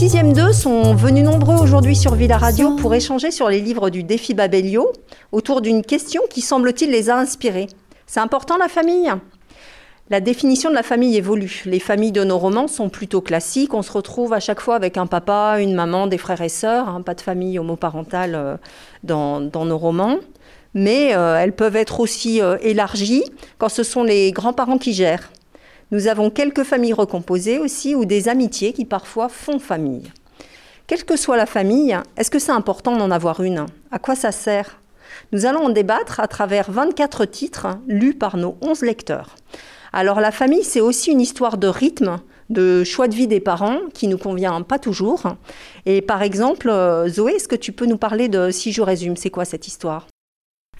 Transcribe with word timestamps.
6e 0.00 0.32
2 0.32 0.54
sont 0.54 0.94
venus 0.94 1.24
nombreux 1.26 1.56
aujourd'hui 1.56 1.94
sur 1.94 2.14
Villa 2.14 2.38
Radio 2.38 2.74
pour 2.76 2.94
échanger 2.94 3.30
sur 3.30 3.50
les 3.50 3.60
livres 3.60 3.90
du 3.90 4.02
défi 4.02 4.32
Babelio 4.32 4.90
autour 5.30 5.60
d'une 5.60 5.82
question 5.82 6.22
qui 6.30 6.40
semble-t-il 6.40 6.90
les 6.90 7.10
a 7.10 7.18
inspirés. 7.18 7.66
C'est 8.06 8.20
important 8.20 8.56
la 8.56 8.68
famille? 8.68 9.12
La 10.08 10.22
définition 10.22 10.70
de 10.70 10.74
la 10.74 10.82
famille 10.82 11.18
évolue. 11.18 11.64
Les 11.66 11.80
familles 11.80 12.12
de 12.12 12.24
nos 12.24 12.38
romans 12.38 12.66
sont 12.66 12.88
plutôt 12.88 13.20
classiques. 13.20 13.74
On 13.74 13.82
se 13.82 13.92
retrouve 13.92 14.32
à 14.32 14.40
chaque 14.40 14.62
fois 14.62 14.74
avec 14.74 14.96
un 14.96 15.06
papa, 15.06 15.56
une 15.60 15.74
maman, 15.74 16.06
des 16.06 16.16
frères 16.16 16.40
et 16.40 16.48
sœurs. 16.48 16.88
Hein, 16.88 17.02
pas 17.02 17.12
de 17.12 17.20
famille 17.20 17.58
homoparentale 17.58 18.34
euh, 18.34 18.56
dans, 19.04 19.50
nos 19.52 19.76
romans. 19.76 20.16
Mais 20.72 21.14
euh, 21.14 21.38
elles 21.38 21.52
peuvent 21.52 21.76
être 21.76 22.00
aussi 22.00 22.40
euh, 22.40 22.56
élargies 22.62 23.24
quand 23.58 23.68
ce 23.68 23.82
sont 23.82 24.02
les 24.02 24.32
grands-parents 24.32 24.78
qui 24.78 24.94
gèrent. 24.94 25.30
Nous 25.92 26.06
avons 26.06 26.30
quelques 26.30 26.62
familles 26.62 26.92
recomposées 26.92 27.58
aussi 27.58 27.96
ou 27.96 28.04
des 28.04 28.28
amitiés 28.28 28.72
qui 28.72 28.84
parfois 28.84 29.28
font 29.28 29.58
famille. 29.58 30.12
Quelle 30.86 31.04
que 31.04 31.16
soit 31.16 31.36
la 31.36 31.46
famille, 31.46 31.98
est-ce 32.16 32.30
que 32.30 32.38
c'est 32.38 32.52
important 32.52 32.96
d'en 32.96 33.10
avoir 33.10 33.42
une? 33.42 33.66
À 33.90 33.98
quoi 33.98 34.14
ça 34.14 34.30
sert? 34.30 34.80
Nous 35.32 35.46
allons 35.46 35.64
en 35.64 35.68
débattre 35.70 36.20
à 36.20 36.28
travers 36.28 36.70
24 36.70 37.24
titres 37.24 37.66
lus 37.88 38.14
par 38.14 38.36
nos 38.36 38.56
11 38.60 38.82
lecteurs. 38.82 39.34
Alors 39.92 40.20
la 40.20 40.30
famille, 40.30 40.62
c'est 40.62 40.80
aussi 40.80 41.10
une 41.10 41.20
histoire 41.20 41.58
de 41.58 41.66
rythme, 41.66 42.18
de 42.50 42.84
choix 42.84 43.08
de 43.08 43.14
vie 43.16 43.26
des 43.26 43.40
parents 43.40 43.78
qui 43.92 44.06
nous 44.06 44.18
convient 44.18 44.62
pas 44.62 44.78
toujours. 44.78 45.24
Et 45.86 46.02
par 46.02 46.22
exemple, 46.22 46.68
euh, 46.68 47.08
Zoé, 47.08 47.32
est-ce 47.32 47.48
que 47.48 47.56
tu 47.56 47.72
peux 47.72 47.86
nous 47.86 47.98
parler 47.98 48.28
de, 48.28 48.52
si 48.52 48.70
je 48.70 48.82
résume, 48.82 49.16
c'est 49.16 49.30
quoi 49.30 49.44
cette 49.44 49.66
histoire? 49.66 50.06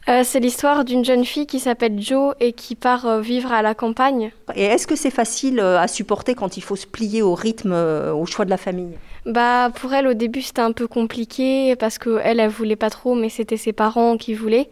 Euh, 0.09 0.23
c'est 0.25 0.41
l'histoire 0.41 0.85
d'une 0.85 1.05
jeune 1.05 1.25
fille 1.25 1.47
qui 1.47 1.61
s'appelle 1.61 2.01
Jo 2.01 2.33
et 2.41 2.53
qui 2.53 2.75
part 2.75 3.07
euh, 3.07 3.21
vivre 3.21 3.53
à 3.53 3.63
la 3.63 3.75
campagne. 3.75 4.33
Et 4.55 4.65
est-ce 4.65 4.87
que 4.87 4.97
c'est 4.97 5.11
facile 5.11 5.61
à 5.61 5.87
supporter 5.89 6.35
quand 6.35 6.57
il 6.57 6.63
faut 6.63 6.77
se 6.77 6.87
plier 6.87 7.23
au 7.23 7.34
rythme, 7.34 7.73
au 7.73 8.27
choix 8.27 8.45
de 8.45 8.51
la 8.51 8.57
famille? 8.57 8.97
Bah 9.27 9.70
pour 9.75 9.92
elle 9.92 10.07
au 10.07 10.15
début 10.15 10.41
c'était 10.41 10.62
un 10.62 10.73
peu 10.73 10.87
compliqué 10.87 11.77
parce 11.77 11.98
qu'elle 11.98 12.20
elle, 12.25 12.41
elle 12.41 12.48
voulait 12.48 12.77
pas 12.77 12.89
trop 12.89 13.15
mais 13.15 13.29
c'était 13.29 13.59
ses 13.59 13.75
parents 13.75 14.17
qui 14.17 14.33
voulaient. 14.33 14.70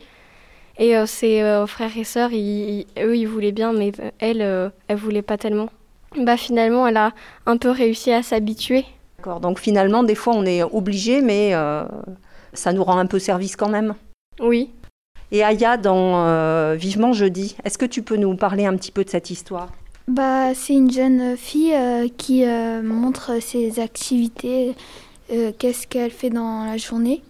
Et 0.78 0.96
euh, 0.96 1.06
ses 1.06 1.42
euh, 1.42 1.66
frères 1.66 1.96
et 1.96 2.04
sœurs, 2.04 2.30
eux, 2.30 3.16
ils 3.16 3.26
voulaient 3.26 3.52
bien, 3.52 3.72
mais 3.72 3.92
elle, 4.20 4.42
euh, 4.42 4.70
elle 4.86 4.96
voulait 4.96 5.22
pas 5.22 5.36
tellement. 5.36 5.70
Bah 6.16 6.36
finalement, 6.36 6.86
elle 6.86 6.96
a 6.96 7.12
un 7.46 7.56
peu 7.56 7.70
réussi 7.70 8.12
à 8.12 8.22
s'habituer. 8.22 8.84
D'accord. 9.18 9.40
Donc 9.40 9.58
finalement, 9.58 10.04
des 10.04 10.14
fois, 10.14 10.34
on 10.34 10.46
est 10.46 10.62
obligé, 10.62 11.20
mais 11.20 11.52
ça 12.52 12.72
nous 12.72 12.84
rend 12.84 12.98
un 12.98 13.06
peu 13.06 13.18
service 13.18 13.56
quand 13.56 13.68
même. 13.68 13.94
Oui. 14.40 14.70
Et 15.32 15.42
Aya, 15.44 15.76
dans 15.76 16.74
Vivement 16.76 17.12
jeudi, 17.12 17.56
est-ce 17.64 17.78
que 17.78 17.86
tu 17.86 18.02
peux 18.02 18.16
nous 18.16 18.34
parler 18.36 18.66
un 18.66 18.76
petit 18.76 18.92
peu 18.92 19.04
de 19.04 19.10
cette 19.10 19.30
histoire? 19.30 19.68
Bah, 20.06 20.54
C'est 20.54 20.72
une 20.74 20.90
jeune 20.90 21.36
fille 21.36 21.74
qui 22.16 22.44
montre 22.82 23.40
ses 23.42 23.78
activités, 23.80 24.74
qu'est-ce 25.28 25.86
qu'elle 25.86 26.10
fait 26.10 26.30
dans 26.30 26.64
la 26.64 26.76
journée. 26.78 27.22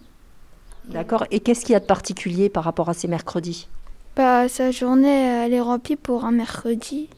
D'accord. 0.85 1.25
Et 1.29 1.39
qu'est-ce 1.39 1.65
qu'il 1.65 1.73
y 1.73 1.75
a 1.75 1.79
de 1.79 1.85
particulier 1.85 2.49
par 2.49 2.63
rapport 2.63 2.89
à 2.89 2.93
ces 2.93 3.07
mercredis? 3.07 3.67
Bah, 4.15 4.47
Sa 4.49 4.71
journée, 4.71 5.43
elle 5.45 5.53
est 5.53 5.61
remplie 5.61 5.95
pour 5.97 6.25
un 6.25 6.31
mercredi. 6.31 7.09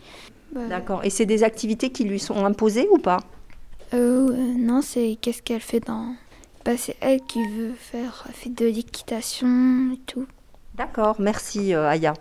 Bah, 0.54 0.62
D'accord. 0.68 1.06
Et 1.06 1.10
c'est 1.10 1.26
des 1.26 1.44
activités 1.44 1.90
qui 1.92 2.04
lui 2.04 2.20
sont 2.20 2.44
imposées 2.44 2.88
ou 2.92 2.98
pas? 2.98 3.20
euh, 3.94 4.36
Non, 4.58 4.82
c'est 4.82 5.18
qu'est-ce 5.22 5.42
qu'elle 5.42 5.62
fait 5.62 5.80
dans... 5.80 6.16
Bah, 6.66 6.73
c'est 6.78 6.95
elle 7.02 7.22
qui 7.22 7.40
veut 7.48 7.72
faire, 7.78 8.28
fait 8.34 8.50
de 8.50 8.66
l'équitation 8.66 9.92
et 9.94 10.00
tout. 10.06 10.26
D'accord, 10.75 11.17
merci 11.19 11.75
euh, 11.75 11.89
Aya. 11.89 12.14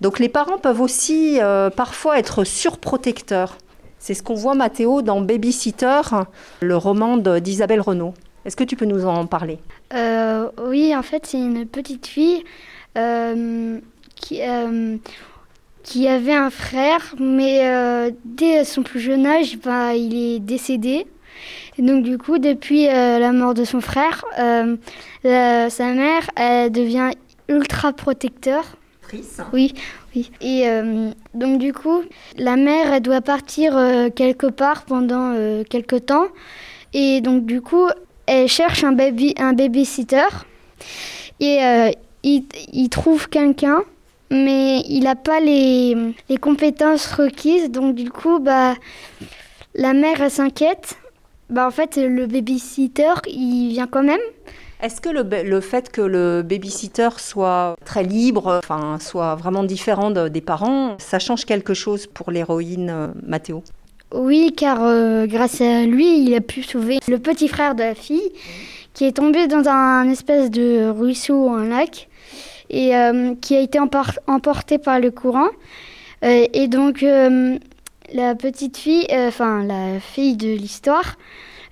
Donc 0.00 0.18
les 0.18 0.28
parents 0.28 0.58
peuvent 0.58 0.80
aussi 0.80 1.38
euh, 1.40 1.70
parfois 1.70 2.18
être 2.18 2.44
surprotecteurs. 2.44 3.56
C'est 3.98 4.14
ce 4.14 4.22
qu'on 4.22 4.34
voit 4.34 4.54
Mathéo 4.54 5.00
dans 5.00 5.20
Babysitter, 5.20 6.00
le 6.60 6.76
roman 6.76 7.16
d'Isabelle 7.16 7.80
Renaud. 7.80 8.12
Est-ce 8.44 8.56
que 8.56 8.64
tu 8.64 8.76
peux 8.76 8.84
nous 8.84 9.06
en 9.06 9.26
parler? 9.26 9.58
Euh, 9.94 10.48
Oui, 10.66 10.94
en 10.94 11.02
fait, 11.02 11.24
c'est 11.24 11.38
une 11.38 11.64
petite 11.64 12.06
fille 12.06 12.44
qui, 14.16 14.40
qui 15.82 16.08
avait 16.08 16.34
un 16.34 16.50
frère, 16.50 17.14
mais 17.18 18.12
dès 18.26 18.64
son 18.64 18.82
plus 18.82 19.00
jeune 19.00 19.24
âge, 19.24 19.58
bah, 19.64 19.94
il 19.94 20.14
est 20.14 20.38
décédé. 20.38 21.06
Donc 21.78 22.04
du 22.04 22.18
coup, 22.18 22.38
depuis 22.38 22.84
la 22.84 23.32
mort 23.32 23.54
de 23.54 23.64
son 23.64 23.80
frère, 23.80 24.26
sa 25.22 25.92
mère 25.94 26.30
elle 26.36 26.70
devient 26.70 27.10
ultra 27.48 27.92
protecteur. 27.92 28.64
Oui, 29.52 29.74
oui. 30.14 30.30
Et 30.40 30.66
donc 31.34 31.58
du 31.58 31.72
coup, 31.72 32.00
la 32.36 32.56
mère 32.56 32.92
elle 32.92 33.02
doit 33.02 33.20
partir 33.20 33.74
quelque 34.16 34.46
part 34.46 34.84
pendant 34.84 35.34
quelque 35.68 35.96
temps. 35.96 36.26
Et 36.94 37.20
donc 37.20 37.44
du 37.44 37.60
coup, 37.60 37.86
elle 38.26 38.48
cherche 38.48 38.82
un 38.82 38.92
baby, 38.92 39.34
un 39.38 39.52
babysitter 39.52 40.26
et 41.40 41.62
euh, 41.62 41.90
il, 42.22 42.88
trouve 42.88 43.28
quelqu'un, 43.28 43.82
mais 44.30 44.80
il 44.88 45.04
n'a 45.04 45.16
pas 45.16 45.40
les, 45.40 45.96
les, 46.28 46.36
compétences 46.36 47.06
requises. 47.06 47.70
Donc 47.70 47.94
du 47.94 48.10
coup, 48.10 48.38
bah, 48.38 48.74
la 49.74 49.92
mère 49.92 50.30
s'inquiète. 50.30 50.96
Bah, 51.50 51.66
en 51.66 51.70
fait, 51.70 51.96
le 51.96 52.26
babysitter, 52.26 53.12
il 53.26 53.70
vient 53.70 53.86
quand 53.86 54.02
même. 54.02 54.20
Est-ce 54.82 55.00
que 55.00 55.08
le, 55.08 55.60
fait 55.60 55.90
que 55.90 56.02
le 56.02 56.42
babysitter 56.42 57.08
soit 57.18 57.76
très 57.84 58.02
libre, 58.02 58.60
enfin 58.62 58.98
soit 59.00 59.34
vraiment 59.34 59.64
différent 59.64 60.10
des 60.10 60.40
parents, 60.40 60.96
ça 60.98 61.18
change 61.18 61.44
quelque 61.44 61.74
chose 61.74 62.06
pour 62.06 62.30
l'héroïne 62.30 62.90
euh, 62.90 63.08
Mathéo 63.22 63.62
oui, 64.14 64.54
car 64.56 64.78
euh, 64.84 65.26
grâce 65.26 65.60
à 65.60 65.84
lui, 65.84 66.20
il 66.20 66.34
a 66.36 66.40
pu 66.40 66.62
sauver 66.62 66.98
le 67.08 67.18
petit 67.18 67.48
frère 67.48 67.74
de 67.74 67.82
la 67.82 67.96
fille 67.96 68.30
qui 68.92 69.06
est 69.06 69.16
tombé 69.16 69.48
dans 69.48 69.68
un 69.68 70.08
espèce 70.08 70.52
de 70.52 70.88
ruisseau, 70.88 71.50
un 71.50 71.66
lac, 71.66 72.08
et 72.70 72.94
euh, 72.94 73.34
qui 73.40 73.56
a 73.56 73.60
été 73.60 73.80
emporté 73.80 74.78
par 74.78 75.00
le 75.00 75.10
courant. 75.10 75.48
Euh, 76.24 76.46
et 76.52 76.68
donc, 76.68 77.02
la 77.02 78.34
petite 78.36 78.76
fille, 78.76 79.06
enfin 79.10 79.64
la 79.64 79.98
fille 79.98 80.36
de 80.36 80.54
l'histoire, 80.54 81.16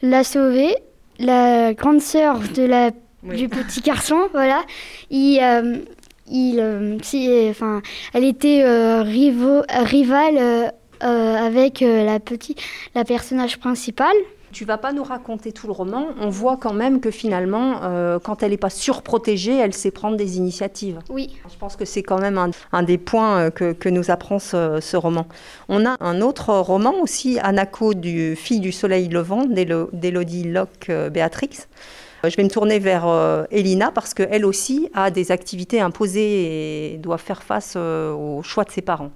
l'a 0.02 0.24
sauvé. 0.24 0.74
La 1.22 1.72
grande 1.74 2.00
sœur 2.00 2.40
de 2.54 2.64
la, 2.64 2.90
du 3.22 3.48
petit 3.48 3.80
garçon, 3.80 4.28
voilà, 4.32 4.62
il, 5.10 5.40
il, 6.28 6.98
enfin, 7.50 7.80
elle 8.12 8.24
était 8.24 8.64
rivale 9.02 10.72
euh, 11.02 11.34
avec 11.34 11.82
euh, 11.82 12.04
la 12.04 12.20
petite, 12.20 12.62
la 12.94 13.04
personnage 13.04 13.58
principale. 13.58 14.14
Tu 14.52 14.64
vas 14.64 14.78
pas 14.78 14.92
nous 14.92 15.02
raconter 15.02 15.52
tout 15.52 15.66
le 15.66 15.72
roman. 15.72 16.08
On 16.20 16.28
voit 16.28 16.56
quand 16.56 16.72
même 16.72 17.00
que 17.00 17.10
finalement, 17.10 17.80
euh, 17.82 18.18
quand 18.18 18.42
elle 18.42 18.50
n'est 18.50 18.56
pas 18.56 18.70
surprotégée, 18.70 19.56
elle 19.56 19.72
sait 19.72 19.90
prendre 19.90 20.16
des 20.16 20.36
initiatives. 20.36 20.98
Oui. 21.08 21.30
Je 21.52 21.58
pense 21.58 21.76
que 21.76 21.84
c'est 21.84 22.02
quand 22.02 22.20
même 22.20 22.38
un, 22.72 22.82
des 22.82 22.98
points 22.98 23.50
que, 23.50 23.72
que, 23.72 23.88
nous 23.88 24.10
apprend 24.10 24.38
ce, 24.38 24.96
roman. 24.96 25.26
On 25.68 25.86
a 25.86 25.96
un 26.00 26.20
autre 26.20 26.52
roman 26.54 26.94
aussi, 27.00 27.38
Anako 27.40 27.94
du 27.94 28.36
Fille 28.36 28.60
du 28.60 28.72
Soleil 28.72 29.08
Levant, 29.08 29.44
d'Élodie 29.46 30.44
Locke-Béatrix. 30.44 31.66
Je 32.24 32.36
vais 32.36 32.44
me 32.44 32.50
tourner 32.50 32.78
vers 32.78 33.06
Elina 33.50 33.90
parce 33.90 34.14
qu'elle 34.14 34.44
aussi 34.44 34.88
a 34.94 35.10
des 35.10 35.32
activités 35.32 35.80
imposées 35.80 36.92
et 36.94 36.98
doit 36.98 37.18
faire 37.18 37.42
face 37.42 37.76
au 37.76 38.42
choix 38.42 38.64
de 38.64 38.70
ses 38.70 38.82
parents. 38.82 39.10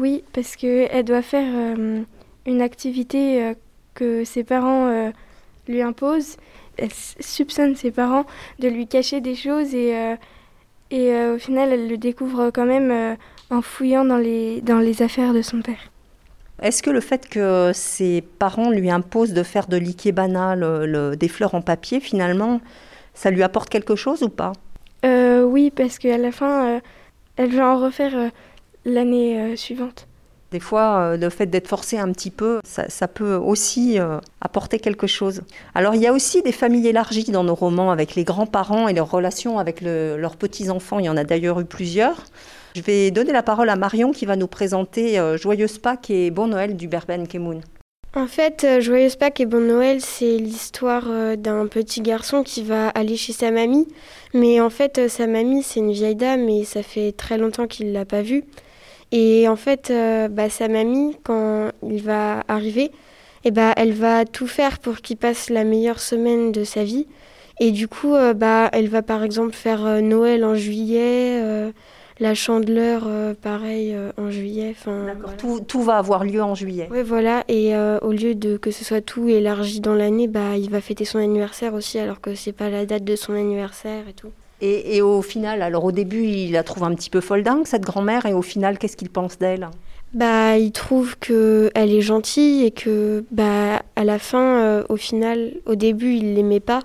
Oui, 0.00 0.24
parce 0.32 0.56
qu'elle 0.56 1.04
doit 1.04 1.20
faire 1.20 1.52
euh, 1.54 2.00
une 2.46 2.62
activité 2.62 3.44
euh, 3.44 3.54
que 4.00 4.24
ses 4.24 4.44
parents 4.44 4.86
euh, 4.86 5.10
lui 5.68 5.82
imposent. 5.82 6.36
Elle 6.78 6.90
soupçonne 7.20 7.76
ses 7.76 7.90
parents 7.90 8.24
de 8.58 8.68
lui 8.68 8.86
cacher 8.86 9.20
des 9.20 9.34
choses 9.34 9.74
et, 9.74 9.92
et 10.90 11.14
au 11.34 11.36
final, 11.36 11.74
elle 11.74 11.88
le 11.88 11.98
découvre 11.98 12.50
quand 12.50 12.64
même 12.64 13.18
en 13.50 13.60
fouillant 13.60 14.06
dans 14.06 14.16
les, 14.16 14.62
dans 14.62 14.78
les 14.78 15.02
affaires 15.02 15.34
de 15.34 15.42
son 15.42 15.60
père. 15.60 15.90
Est-ce 16.62 16.82
que 16.82 16.88
le 16.88 17.00
fait 17.00 17.28
que 17.28 17.72
ses 17.74 18.22
parents 18.38 18.70
lui 18.70 18.90
imposent 18.90 19.34
de 19.34 19.42
faire 19.42 19.66
de 19.66 19.76
l'ikebana, 19.76 20.56
des 21.16 21.28
fleurs 21.28 21.54
en 21.54 21.60
papier, 21.60 22.00
finalement, 22.00 22.62
ça 23.12 23.30
lui 23.30 23.42
apporte 23.42 23.68
quelque 23.68 23.96
chose 23.96 24.22
ou 24.22 24.30
pas? 24.30 24.52
Oui, 25.04 25.70
parce 25.70 25.98
qu'à 25.98 26.16
la 26.16 26.32
fin, 26.32 26.80
elle 27.36 27.50
veut 27.50 27.62
en 27.62 27.78
refaire 27.78 28.30
l'année 28.84 29.40
euh, 29.40 29.56
suivante. 29.56 30.06
Des 30.50 30.58
fois, 30.58 30.98
euh, 30.98 31.16
le 31.16 31.30
fait 31.30 31.46
d'être 31.46 31.68
forcé 31.68 31.96
un 31.96 32.10
petit 32.12 32.30
peu, 32.30 32.58
ça, 32.64 33.08
peut 33.08 33.34
aussi 33.34 34.00
euh, 34.00 34.18
apporter 34.40 34.80
quelque 34.80 35.06
chose. 35.06 35.42
Alors, 35.76 35.94
il 35.94 36.00
y 36.00 36.08
a 36.08 36.12
aussi 36.12 36.42
des 36.42 36.50
familles 36.50 36.88
élargies 36.88 37.30
dans 37.30 37.44
nos 37.44 37.54
romans 37.54 37.92
avec 37.92 38.16
les 38.16 38.24
grands-parents 38.24 38.88
et 38.88 38.92
leurs 38.92 39.10
relations 39.10 39.60
avec 39.60 39.80
leurs 39.80 40.36
petits-enfants. 40.36 40.98
Il 40.98 41.04
y 41.04 41.08
en 41.08 41.16
a 41.16 41.24
d'ailleurs 41.24 41.60
eu 41.60 41.64
plusieurs. 41.64 42.24
Je 42.74 42.82
vais 42.82 43.12
donner 43.12 43.32
la 43.32 43.44
parole 43.44 43.68
à 43.68 43.76
Marion 43.76 44.10
qui 44.10 44.26
va 44.26 44.34
nous 44.34 44.46
présenter 44.46 45.20
Joyeuse 45.36 45.78
Pâques 45.78 46.10
et 46.10 46.30
Bon 46.30 46.46
Noël 46.46 46.76
du 46.76 46.88
Berben 46.88 47.26
Kemoun. 47.26 47.60
En 48.14 48.26
fait, 48.26 48.66
Joyeuse 48.80 49.16
Pâques 49.16 49.40
et 49.40 49.46
Bon 49.46 49.60
Noël, 49.60 50.00
c'est 50.00 50.36
l'histoire 50.36 51.06
d'un 51.36 51.66
petit 51.66 52.00
garçon 52.00 52.42
qui 52.42 52.62
va 52.62 52.88
aller 52.90 53.16
chez 53.16 53.32
sa 53.32 53.50
mamie. 53.50 53.88
Mais 54.34 54.60
en 54.60 54.70
fait, 54.70 55.08
sa 55.08 55.26
mamie, 55.26 55.62
c'est 55.62 55.80
une 55.80 55.92
vieille 55.92 56.16
dame 56.16 56.48
et 56.48 56.64
ça 56.64 56.82
fait 56.82 57.12
très 57.12 57.38
longtemps 57.38 57.66
qu'il 57.66 57.88
ne 57.88 57.92
l'a 57.92 58.04
pas 58.04 58.22
vue. 58.22 58.44
Et 59.12 59.48
en 59.48 59.56
fait, 59.56 59.90
euh, 59.90 60.28
bah, 60.28 60.48
sa 60.48 60.68
mamie, 60.68 61.16
quand 61.22 61.70
il 61.82 62.02
va 62.02 62.44
arriver, 62.48 62.90
et 63.44 63.50
bah, 63.50 63.72
elle 63.76 63.92
va 63.92 64.24
tout 64.24 64.46
faire 64.46 64.78
pour 64.78 64.98
qu'il 64.98 65.16
passe 65.16 65.50
la 65.50 65.64
meilleure 65.64 66.00
semaine 66.00 66.52
de 66.52 66.64
sa 66.64 66.84
vie. 66.84 67.06
Et 67.58 67.72
du 67.72 67.88
coup, 67.88 68.14
bah, 68.36 68.70
elle 68.72 68.88
va 68.88 69.02
par 69.02 69.22
exemple 69.22 69.52
faire 69.52 70.00
Noël 70.00 70.46
en 70.46 70.54
juillet, 70.54 71.42
la 72.18 72.34
chandeleur, 72.34 73.06
pareil, 73.42 73.94
en 74.16 74.30
juillet. 74.30 74.74
Tout, 75.36 75.60
tout, 75.60 75.82
va 75.82 75.98
avoir 75.98 76.24
lieu 76.24 76.42
en 76.42 76.54
juillet. 76.54 76.88
Oui, 76.90 77.02
voilà. 77.02 77.44
Et 77.48 77.74
au 77.76 78.12
lieu 78.12 78.34
de 78.34 78.56
que 78.56 78.70
ce 78.70 78.82
soit 78.82 79.02
tout 79.02 79.28
élargi 79.28 79.80
dans 79.80 79.94
l'année, 79.94 80.26
bah, 80.26 80.56
il 80.56 80.70
va 80.70 80.80
fêter 80.80 81.04
son 81.04 81.18
anniversaire 81.18 81.74
aussi, 81.74 81.98
alors 81.98 82.22
que 82.22 82.34
c'est 82.34 82.52
pas 82.52 82.70
la 82.70 82.86
date 82.86 83.04
de 83.04 83.16
son 83.16 83.34
anniversaire 83.34 84.08
et 84.08 84.14
tout. 84.14 84.32
Et, 84.62 85.00
au 85.00 85.22
final, 85.22 85.62
alors 85.62 85.84
au 85.84 85.92
début, 85.92 86.24
il 86.24 86.52
la 86.52 86.62
trouve 86.62 86.84
un 86.84 86.94
petit 86.94 87.10
peu 87.10 87.20
folle 87.20 87.42
dingue, 87.42 87.66
cette 87.66 87.82
grand-mère, 87.82 88.26
et 88.26 88.34
au 88.34 88.42
final, 88.42 88.78
qu'est-ce 88.78 88.96
qu'il 88.96 89.08
pense 89.08 89.38
d'elle? 89.38 89.68
Bah, 90.12 90.58
il 90.58 90.72
trouve 90.72 91.16
que 91.18 91.70
elle 91.74 91.92
est 91.92 92.00
gentille 92.00 92.64
et 92.64 92.70
que, 92.70 93.24
bah, 93.30 93.82
à 93.96 94.04
la 94.04 94.18
fin, 94.18 94.58
euh, 94.58 94.84
au 94.88 94.96
final, 94.96 95.52
au 95.66 95.76
début, 95.76 96.14
il 96.14 96.34
l'aimait 96.34 96.60
pas. 96.60 96.80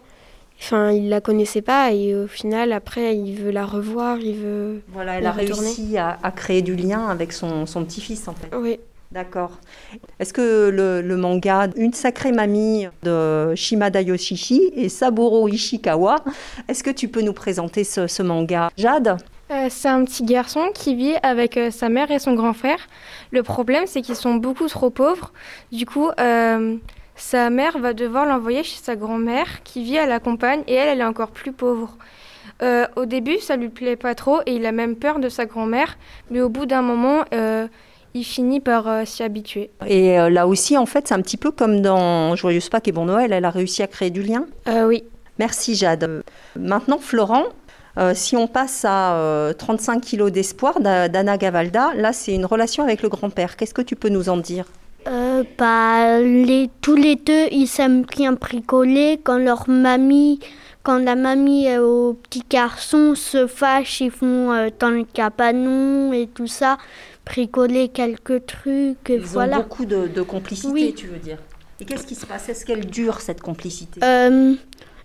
Enfin, 0.59 0.91
il 0.91 1.09
la 1.09 1.19
connaissait 1.19 1.61
pas 1.61 1.91
et 1.91 2.15
au 2.15 2.27
final, 2.27 2.71
après, 2.71 3.17
il 3.17 3.35
veut 3.35 3.51
la 3.51 3.65
revoir, 3.65 4.19
il 4.19 4.35
veut. 4.35 4.81
Voilà, 4.93 5.17
elle 5.17 5.25
a 5.25 5.31
réussi 5.31 5.97
à, 5.97 6.17
créer 6.35 6.61
du 6.61 6.75
lien 6.75 7.07
avec 7.07 7.33
son, 7.33 7.65
son 7.65 7.83
petit-fils, 7.83 8.27
en 8.27 8.33
fait. 8.33 8.55
Oui. 8.55 8.79
D'accord. 9.11 9.59
Est-ce 10.19 10.33
que 10.33 10.69
le, 10.69 11.15
manga 11.15 11.67
Une 11.75 11.93
sacrée 11.93 12.31
mamie 12.31 12.87
de 13.03 13.55
Shimada 13.55 14.01
Yoshishi 14.01 14.71
et 14.75 14.89
Saburo 14.89 15.47
Ishikawa, 15.47 16.17
est-ce 16.67 16.83
que 16.83 16.89
tu 16.89 17.07
peux 17.07 17.21
nous 17.21 17.33
présenter 17.33 17.83
ce, 17.83 18.21
manga? 18.21 18.69
Jade? 18.77 19.17
Euh, 19.51 19.67
c'est 19.69 19.87
un 19.87 20.03
petit 20.03 20.23
garçon 20.23 20.69
qui 20.73 20.95
vit 20.95 21.15
avec 21.21 21.55
euh, 21.55 21.69
sa 21.69 21.87
mère 21.87 22.09
et 22.09 22.17
son 22.17 22.33
grand 22.33 22.53
frère. 22.53 22.79
Le 23.31 23.43
problème, 23.43 23.83
c'est 23.85 24.01
qu'ils 24.01 24.15
sont 24.15 24.35
beaucoup 24.35 24.67
trop 24.67 24.89
pauvres. 24.89 25.31
Du 25.71 25.85
coup, 25.85 26.09
euh, 26.19 26.77
sa 27.15 27.51
mère 27.51 27.77
va 27.77 27.93
devoir 27.93 28.25
l'envoyer 28.25 28.63
chez 28.63 28.81
sa 28.81 28.95
grand-mère 28.95 29.61
qui 29.63 29.83
vit 29.83 29.99
à 29.99 30.07
la 30.07 30.19
campagne 30.19 30.63
et 30.67 30.73
elle, 30.73 30.89
elle 30.89 31.01
est 31.01 31.05
encore 31.05 31.31
plus 31.31 31.51
pauvre. 31.51 31.95
au 32.95 33.05
début, 33.05 33.37
ça 33.39 33.55
lui 33.55 33.69
plaît 33.69 33.97
pas 33.97 34.15
trop 34.15 34.39
et 34.45 34.55
il 34.55 34.65
a 34.65 34.71
même 34.71 34.95
peur 34.95 35.19
de 35.19 35.29
sa 35.29 35.45
grand-mère. 35.45 35.97
Mais 36.31 36.41
au 36.41 36.49
bout 36.49 36.65
d'un 36.65 36.81
moment, 36.81 37.23
il 38.15 38.23
finit 38.23 38.61
par 38.61 38.87
euh, 38.87 39.03
s'y 39.05 39.21
habituer. 39.21 39.69
Et 39.85 40.17
euh, 40.17 40.29
là 40.29 40.47
aussi, 40.47 40.77
en 40.77 40.85
fait, 40.85 41.09
c'est 41.09 41.13
un 41.13 41.21
petit 41.21 41.37
peu 41.37 41.51
comme 41.51 41.81
dans 41.81 42.35
Joyeuse 42.35 42.69
Pâques 42.69 42.87
et 42.87 42.93
Bon 42.93 43.05
Noël, 43.05 43.33
elle 43.33 43.45
a 43.45 43.49
réussi 43.49 43.83
à 43.83 43.87
créer 43.87 44.09
du 44.09 44.23
lien 44.23 44.45
euh, 44.69 44.87
Oui. 44.87 45.03
Merci 45.37 45.75
Jade. 45.75 46.23
Maintenant, 46.57 46.97
Florent, 46.97 47.43
si 48.13 48.37
on 48.37 48.47
passe 48.47 48.85
à 48.87 49.53
35 49.57 49.99
kilos 49.99 50.31
d'espoir 50.31 50.79
d'Anna 50.79 51.37
Gavalda, 51.37 51.91
là, 51.93 52.13
c'est 52.13 52.33
une 52.33 52.45
relation 52.45 52.83
avec 52.83 53.01
le 53.01 53.09
grand-père. 53.09 53.57
Qu'est-ce 53.57 53.73
que 53.73 53.81
tu 53.81 53.97
peux 53.97 54.07
nous 54.07 54.29
en 54.29 54.37
dire? 54.37 54.65
Bah, 55.57 56.21
les, 56.21 56.69
tous 56.79 56.95
les 56.95 57.17
deux, 57.17 57.47
ils 57.51 57.67
s'aiment 57.67 58.03
bien 58.03 58.31
bricoler 58.31 59.19
quand 59.21 59.37
leur 59.37 59.69
mamie 59.69 60.39
quand 60.83 60.99
la 60.99 61.15
mamie 61.15 61.65
et 61.65 61.79
au 61.79 62.13
petit 62.13 62.43
garçon 62.47 63.15
se 63.15 63.47
fâchent, 63.47 64.01
ils 64.01 64.11
font 64.11 64.69
dans 64.79 64.91
le 64.91 65.03
cabanon 65.03 66.13
et 66.13 66.27
tout 66.27 66.45
ça 66.45 66.77
bricoler 67.25 67.89
quelques 67.89 68.45
trucs. 68.45 69.09
Ils 69.09 69.19
voilà. 69.19 69.59
ont 69.59 69.61
beaucoup 69.63 69.85
de, 69.85 70.21
complicité, 70.21 70.93
tu 70.93 71.07
veux 71.07 71.19
dire. 71.19 71.37
Et 71.79 71.85
qu'est-ce 71.85 72.05
qui 72.05 72.15
se 72.15 72.25
passe? 72.25 72.49
Est-ce 72.49 72.65
qu'elle 72.65 72.85
dure, 72.85 73.19
cette 73.19 73.41
complicité? 73.41 73.99
Euh, 74.03 74.53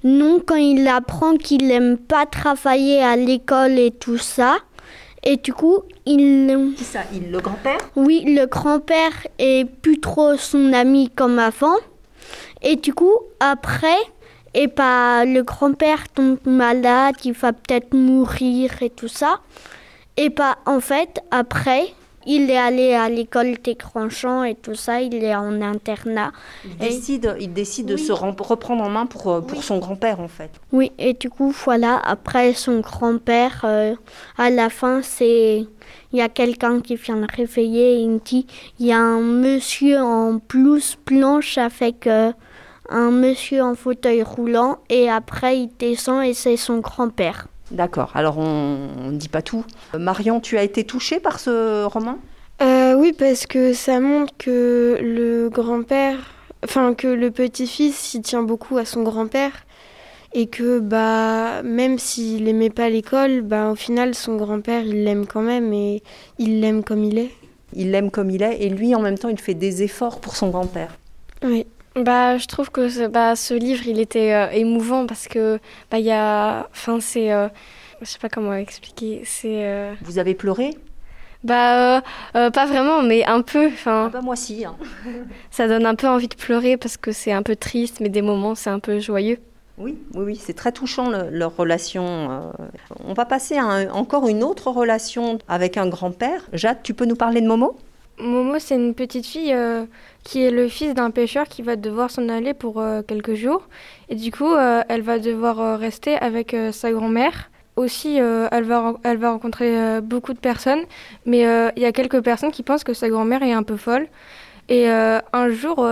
Non, 0.05 0.40
quand 0.44 0.56
il 0.56 0.87
apprend 0.88 1.37
qu'il 1.37 1.67
n'aime 1.67 1.99
pas 1.99 2.26
travailler 2.26 3.02
à 3.02 3.17
l'école 3.17 3.78
et 3.78 3.90
tout 3.90 4.19
ça. 4.19 4.58
Et 5.22 5.37
du 5.37 5.52
coup, 5.52 5.81
il... 6.06 6.72
Qui 6.76 6.84
ça? 6.84 7.00
Il, 7.12 7.31
Le 7.31 7.40
grand-père? 7.40 7.78
Oui, 7.96 8.25
le 8.26 8.46
grand-père 8.46 9.12
est 9.38 9.66
plus 9.66 10.00
trop 10.00 10.37
son 10.37 10.73
ami 10.73 11.11
comme 11.11 11.38
avant. 11.38 11.76
Et 12.62 12.76
du 12.76 12.94
coup, 12.94 13.14
après, 13.38 13.99
et 14.55 14.69
pas 14.69 15.25
le 15.25 15.43
grand-père 15.43 16.08
tombe 16.08 16.38
malade, 16.46 17.16
il 17.25 17.32
va 17.32 17.52
peut-être 17.52 17.94
mourir 17.94 18.82
et 18.82 18.90
tout 18.90 19.08
ça. 19.08 19.40
Et 20.16 20.31
pas 20.31 20.58
en 20.66 20.81
fait, 20.81 21.20
après, 21.31 21.93
il 22.26 22.50
est 22.50 22.56
allé 22.56 22.93
à 22.93 23.08
l'école 23.08 23.58
Técranchamp 23.58 24.44
et 24.44 24.55
tout 24.55 24.75
ça, 24.75 25.00
il 25.00 25.14
est 25.14 25.34
en 25.34 25.62
internat. 25.62 26.32
Il 26.64 26.76
décide, 26.76 27.37
il 27.40 27.52
décide 27.52 27.87
de 27.87 27.96
se 27.96 28.12
reprendre 28.12 28.84
en 28.84 28.90
main 28.90 29.06
pour, 29.06 29.28
euh, 29.28 29.40
pour 29.40 29.62
son 29.64 29.78
grand-père 29.78 30.20
en 30.20 30.28
fait. 30.28 30.50
Oui, 30.72 30.93
et 30.99 31.14
du 31.14 31.31
coup, 31.31 31.50
voilà, 31.50 31.99
après 32.05 32.52
son 32.52 32.81
grand-père, 32.81 33.62
euh, 33.64 33.94
à 34.37 34.50
la 34.50 34.70
fin, 34.70 35.02
c'est. 35.02 35.64
Il 36.12 36.19
y 36.19 36.22
a 36.22 36.28
quelqu'un 36.28 36.81
qui 36.81 36.96
vient 36.96 37.17
le 37.17 37.26
réveiller 37.32 37.94
et 37.94 38.02
il 38.02 38.19
dit 38.19 38.46
il 38.81 38.87
y 38.87 38.93
a 38.93 38.99
un 38.99 39.20
monsieur 39.20 40.00
en 40.00 40.40
blouse 40.49 40.96
blanche 41.06 41.56
avec 41.56 42.06
euh, 42.08 42.32
un 42.88 43.11
monsieur 43.12 43.62
en 43.62 43.75
fauteuil 43.76 44.23
roulant 44.23 44.78
et 44.88 45.08
après 45.08 45.58
il 45.58 45.70
descend 45.78 46.25
et 46.25 46.34
c'est 46.34 46.56
son 46.56 46.78
grand-père. 46.78 47.46
D'accord, 47.70 48.11
alors 48.14 48.38
on 48.38 49.11
ne 49.11 49.17
dit 49.17 49.28
pas 49.28 49.43
tout. 49.43 49.64
Marion, 49.96 50.40
tu 50.40 50.58
as 50.58 50.62
été 50.64 50.84
touchée 50.84 51.20
par 51.20 51.38
ce 51.38 51.84
roman? 51.84 52.19
Euh, 52.62 52.94
Oui, 52.94 53.12
parce 53.12 53.46
que 53.46 53.72
ça 53.72 54.00
montre 54.00 54.34
que 54.38 54.99
le 55.00 55.49
grand-père, 55.49 56.17
enfin 56.64 56.94
que 56.94 57.06
le 57.06 57.31
petit-fils, 57.31 58.14
il 58.14 58.22
tient 58.22 58.43
beaucoup 58.43 58.76
à 58.78 58.84
son 58.84 59.02
grand-père 59.02 59.52
et 60.32 60.46
que 60.46 60.78
bah 60.78 61.62
même 61.62 61.99
s'il 61.99 62.44
n'aimait 62.44 62.70
pas 62.70 62.88
l'école, 62.88 63.43
bah 63.43 63.70
au 63.70 63.75
final 63.75 64.14
son 64.14 64.37
grand-père 64.37 64.84
il 64.84 65.02
l'aime 65.05 65.26
quand 65.26 65.43
même 65.43 65.73
et 65.73 66.02
il 66.38 66.61
l'aime 66.61 66.84
comme 66.84 67.05
il 67.05 67.19
est. 67.19 67.31
Il 67.73 67.90
l'aime 67.93 68.11
comme 68.11 68.31
il 68.31 68.43
est 68.43 68.62
et 68.62 68.69
lui 68.69 68.94
en 68.94 69.00
même 69.00 69.19
temps 69.19 69.28
il 69.28 69.40
fait 69.40 69.55
des 69.55 69.82
efforts 69.82 70.20
pour 70.20 70.37
son 70.37 70.50
grand-père. 70.50 70.96
Oui. 71.43 71.66
Bah, 71.96 72.38
je 72.38 72.46
trouve 72.46 72.70
que 72.70 72.88
ce, 72.88 73.08
bah, 73.08 73.34
ce 73.34 73.52
livre, 73.54 73.87
il 73.87 73.98
était 73.98 74.32
euh, 74.32 74.50
émouvant 74.52 75.06
parce 75.06 75.26
que 75.26 75.58
bah, 75.90 75.98
il 75.98 76.04
y 76.04 76.12
a, 76.12 76.69
enfin, 76.70 77.00
c'est, 77.00 77.32
euh, 77.32 77.48
je 78.00 78.06
sais 78.06 78.19
pas 78.19 78.28
comment 78.28 78.54
expliquer, 78.54 79.22
c'est. 79.25 79.66
Euh, 79.66 79.92
Vous 80.02 80.19
avez 80.19 80.34
pleuré? 80.34 80.70
Bah, 81.42 82.02
pas 82.32 82.66
vraiment, 82.66 83.02
mais 83.02 83.25
un 83.25 83.42
peu. 83.42 83.66
Enfin. 83.66 84.04
Ah 84.06 84.10
bah 84.10 84.20
moi 84.20 84.37
si. 84.37 84.64
Hein. 84.64 84.76
ça 85.50 85.66
donne 85.66 85.87
un 85.87 85.94
peu 85.94 86.06
envie 86.06 86.28
de 86.28 86.34
pleurer 86.34 86.76
parce 86.76 86.96
que 86.96 87.12
c'est 87.12 87.32
un 87.32 87.42
peu 87.42 87.56
triste, 87.56 88.00
mais 88.00 88.08
des 88.10 88.22
moments 88.22 88.54
c'est 88.54 88.70
un 88.70 88.78
peu 88.78 89.00
joyeux. 89.00 89.38
Oui, 89.78 89.96
oui, 90.14 90.25
oui, 90.26 90.37
c'est 90.37 90.52
très 90.52 90.72
touchant 90.72 91.08
leur 91.08 91.56
relation. 91.56 92.52
On 93.02 93.14
va 93.14 93.25
passer 93.25 93.56
à 93.56 93.94
encore 93.94 94.28
une 94.28 94.44
autre 94.44 94.70
relation 94.70 95.38
avec 95.48 95.78
un 95.78 95.88
grand-père. 95.88 96.46
Jade, 96.52 96.82
tu 96.82 96.92
peux 96.92 97.06
nous 97.06 97.16
parler 97.16 97.40
de 97.40 97.46
Momo? 97.48 97.78
Momo, 98.20 98.58
c'est 98.58 98.75
une 98.75 98.94
petite 98.94 99.26
fille 99.26 99.52
euh, 99.52 99.84
qui 100.25 100.42
est 100.44 100.50
le 100.50 100.68
fils 100.68 100.94
d'un 100.94 101.11
pêcheur 101.11 101.49
qui 101.49 101.62
va 101.62 101.76
devoir 101.76 102.11
s'en 102.11 102.28
aller 102.28 102.54
pour 102.54 102.80
euh, 102.80 103.02
quelques 103.02 103.35
jours. 103.35 103.68
Et 104.09 104.14
du 104.14 104.30
coup, 104.30 104.52
euh, 104.52 104.83
elle 104.88 105.02
va 105.02 105.18
devoir 105.18 105.78
rester 105.78 106.16
avec 106.16 106.56
sa 106.73 106.92
grand-mère. 106.92 107.50
Aussi, 107.76 108.16
elle, 108.16 108.64
va, 108.64 108.94
elle 109.04 109.16
va 109.16 109.30
rencontrer 109.30 110.00
beaucoup 110.02 110.35
de 110.35 110.38
personnes, 110.38 110.80
mais 111.25 111.40
il 111.76 111.83
y 111.83 111.87
a 111.87 111.92
quelques 111.92 112.21
personnes 112.21 112.50
qui 112.50 112.62
pensent 112.62 112.85
que 112.85 112.92
sa 112.92 113.09
grand-mère 113.09 113.42
est 113.42 113.52
un 113.52 113.62
peu 113.62 113.76
folle. 113.76 114.09
Et 114.68 114.88
un 114.88 115.49
jour, 115.49 115.88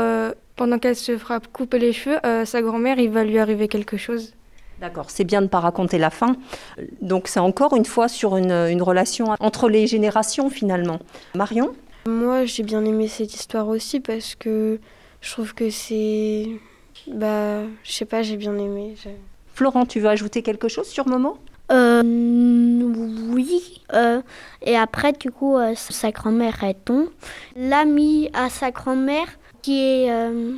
pendant 0.56 0.78
qu'elle 0.78 0.96
se 0.96 1.16
fera 1.16 1.40
couper 1.40 1.78
les 1.78 1.94
cheveux, 1.94 2.18
sa 2.44 2.60
grand-mère, 2.60 2.98
il 2.98 3.10
va 3.10 3.24
lui 3.24 3.38
arriver 3.38 3.68
quelque 3.68 3.96
chose. 3.96 4.34
D'accord, 4.80 5.06
c'est 5.08 5.24
bien 5.24 5.40
de 5.40 5.46
ne 5.46 5.50
pas 5.50 5.60
raconter 5.60 5.96
la 5.96 6.10
fin. 6.10 6.36
Donc 7.00 7.26
c'est 7.28 7.40
encore 7.40 7.74
une 7.74 7.86
fois 7.86 8.08
sur 8.08 8.36
une, 8.36 8.52
une 8.52 8.82
relation 8.82 9.34
entre 9.40 9.70
les 9.70 9.86
générations 9.86 10.50
finalement. 10.50 10.98
Marion? 11.34 11.72
Moi, 12.08 12.44
j'ai 12.44 12.62
bien 12.62 12.84
aimé 12.84 13.08
cette 13.08 13.34
histoire 13.34 13.68
aussi 13.68 14.00
parce 14.00 14.34
que 14.34 14.80
je 15.20 15.30
trouve 15.32 15.54
que 15.54 15.70
c'est. 15.70 16.48
Bah, 17.06 17.62
je 17.84 17.92
sais 17.92 18.04
pas, 18.04 18.22
j'ai 18.22 18.36
bien 18.36 18.56
aimé. 18.56 18.94
Florent, 19.54 19.86
tu 19.86 20.00
veux 20.00 20.08
ajouter 20.08 20.42
quelque 20.42 20.68
chose 20.68 20.88
sur 20.88 21.06
Momo? 21.06 21.38
Euh, 21.70 22.02
oui. 22.02 23.82
Euh, 23.92 24.22
et 24.62 24.76
après, 24.76 25.12
du 25.12 25.30
coup, 25.30 25.56
euh, 25.56 25.74
sa 25.74 26.10
grand-mère 26.10 26.64
est 26.64 26.84
tombe. 26.84 27.08
L'ami 27.56 28.30
à 28.32 28.48
sa 28.48 28.70
grand-mère, 28.70 29.26
qui 29.62 29.80
est 29.80 30.10
euh, 30.10 30.52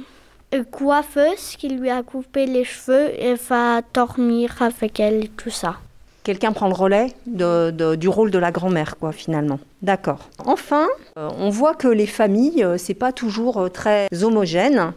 coiffeuse, 0.71 1.57
qui 1.59 1.69
lui 1.69 1.90
a 1.90 2.02
coupé 2.02 2.47
les 2.47 2.64
cheveux 2.64 3.11
et 3.19 3.35
va 3.35 3.83
dormir 3.95 4.62
avec 4.62 5.00
elle 5.00 5.25
et 5.25 5.28
tout 5.28 5.50
ça 5.50 5.78
quelqu'un 6.22 6.52
prend 6.52 6.68
le 6.68 6.74
relais 6.74 7.12
du 7.26 8.08
rôle 8.08 8.30
de 8.30 8.38
la 8.38 8.50
grand-mère, 8.50 8.96
quoi, 8.98 9.12
finalement. 9.12 9.58
D'accord. 9.82 10.28
Enfin, 10.44 10.86
euh, 11.16 11.28
on 11.38 11.50
voit 11.50 11.74
que 11.74 11.88
les 11.88 12.06
familles, 12.06 12.64
euh, 12.64 12.76
c'est 12.78 12.94
pas 12.94 13.12
toujours 13.12 13.58
euh, 13.58 13.68
très 13.68 14.08
homogène. 14.22 14.92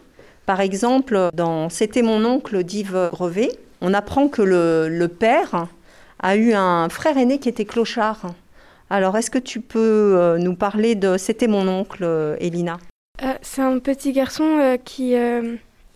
Par 0.46 0.60
exemple, 0.60 1.30
dans 1.34 1.70
C'était 1.70 2.02
mon 2.02 2.26
oncle 2.26 2.64
d'Yves 2.64 3.10
Grevet, 3.14 3.52
on 3.82 3.94
apprend 3.94 4.28
que 4.28 4.42
le, 4.42 5.08
père 5.08 5.68
a 6.22 6.36
eu 6.36 6.54
un 6.54 6.90
frère 6.90 7.18
aîné 7.18 7.40
qui 7.40 7.50
était 7.50 7.66
clochard. 7.66 8.34
Alors, 8.90 9.18
est-ce 9.18 9.32
que 9.32 9.40
tu 9.40 9.62
peux 9.62 10.38
nous 10.38 10.56
parler 10.56 10.96
de 10.96 11.18
C'était 11.18 11.48
mon 11.48 11.68
oncle, 11.70 12.06
Elina? 12.40 12.78
C'est 13.42 13.62
un 13.62 13.80
petit 13.80 14.12
garçon 14.12 14.78
qui 14.84 15.16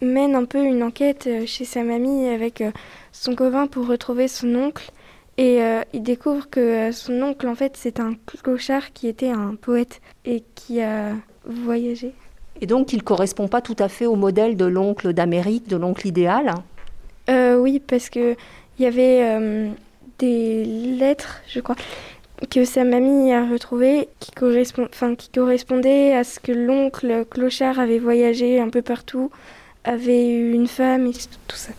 mène 0.01 0.35
un 0.35 0.45
peu 0.45 0.63
une 0.63 0.81
enquête 0.81 1.29
chez 1.45 1.65
sa 1.65 1.83
mamie 1.83 2.29
avec 2.29 2.63
son 3.11 3.35
copain 3.35 3.67
pour 3.67 3.87
retrouver 3.87 4.29
son 4.29 4.55
oncle. 4.55 4.91
Et 5.37 5.61
euh, 5.61 5.81
il 5.93 6.01
découvre 6.01 6.49
que 6.49 6.59
euh, 6.59 6.91
son 6.91 7.21
oncle, 7.21 7.47
en 7.47 7.53
fait, 7.53 7.77
c'est 7.77 7.99
un 7.99 8.15
clochard 8.25 8.91
qui 8.93 9.07
était 9.07 9.29
un 9.29 9.53
poète 9.55 10.01
et 10.25 10.43
qui 10.55 10.81
a 10.81 11.13
voyagé. 11.45 12.13
Et 12.59 12.65
donc, 12.65 12.91
il 12.91 12.97
ne 12.97 13.03
correspond 13.03 13.47
pas 13.47 13.61
tout 13.61 13.75
à 13.77 13.87
fait 13.87 14.07
au 14.07 14.15
modèle 14.15 14.57
de 14.57 14.65
l'oncle 14.65 15.13
d'Amérique, 15.13 15.67
de 15.67 15.77
l'oncle 15.77 16.07
idéal? 16.07 16.55
Euh, 17.29 17.55
Oui, 17.55 17.79
parce 17.79 18.09
qu'il 18.09 18.35
y 18.79 18.85
avait 18.85 19.21
euh, 19.23 19.69
des 20.17 20.65
lettres, 20.65 21.41
je 21.47 21.59
crois, 21.59 21.75
que 22.49 22.65
sa 22.65 22.83
mamie 22.83 23.31
a 23.31 23.47
retrouvées 23.47 24.09
qui, 24.19 24.31
correspond, 24.31 24.87
qui 25.15 25.29
correspondaient 25.29 26.13
à 26.13 26.23
ce 26.23 26.39
que 26.39 26.51
l'oncle 26.51 27.25
clochard 27.29 27.79
avait 27.79 27.99
voyagé 27.99 28.59
un 28.59 28.69
peu 28.69 28.81
partout, 28.81 29.29
avait 29.83 30.27
eu 30.27 30.53
une 30.53 30.67
femme 30.67 31.05
et 31.05 31.13
tout 31.47 31.55
ça. 31.55 31.73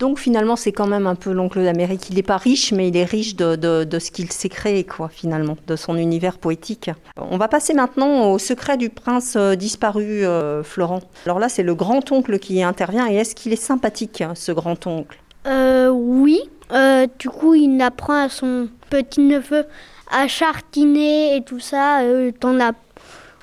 Donc 0.00 0.18
finalement, 0.18 0.56
c'est 0.56 0.72
quand 0.72 0.86
même 0.86 1.06
un 1.06 1.14
peu 1.14 1.30
l'oncle 1.30 1.62
d'Amérique. 1.62 2.08
Il 2.08 2.16
n'est 2.16 2.22
pas 2.22 2.38
riche, 2.38 2.72
mais 2.72 2.88
il 2.88 2.96
est 2.96 3.04
riche 3.04 3.36
de, 3.36 3.86
ce 3.98 4.10
qu'il 4.10 4.32
s'est 4.32 4.48
créé, 4.48 4.82
quoi, 4.84 5.10
finalement, 5.10 5.58
de 5.66 5.76
son 5.76 5.94
univers 5.96 6.38
poétique. 6.38 6.90
On 7.18 7.36
va 7.36 7.48
passer 7.48 7.74
maintenant 7.74 8.32
au 8.32 8.38
secret 8.38 8.78
du 8.78 8.88
prince 8.88 9.34
euh, 9.36 9.56
disparu, 9.56 10.24
euh, 10.24 10.62
Florent. 10.62 11.00
Alors 11.26 11.38
là, 11.38 11.50
c'est 11.50 11.62
le 11.62 11.74
grand-oncle 11.74 12.38
qui 12.38 12.62
intervient. 12.62 13.10
Et 13.10 13.16
est-ce 13.16 13.34
qu'il 13.34 13.52
est 13.52 13.56
sympathique, 13.56 14.24
ce 14.34 14.52
grand-oncle? 14.52 15.18
Euh, 15.46 15.90
Oui. 15.90 16.40
Euh, 16.72 17.06
du 17.18 17.28
coup, 17.28 17.54
il 17.54 17.82
apprend 17.82 18.24
à 18.24 18.28
son 18.30 18.68
petit-neveu 18.88 19.66
à 20.10 20.28
chartiner 20.28 21.36
et 21.36 21.42
tout 21.42 21.60
ça 21.60 22.00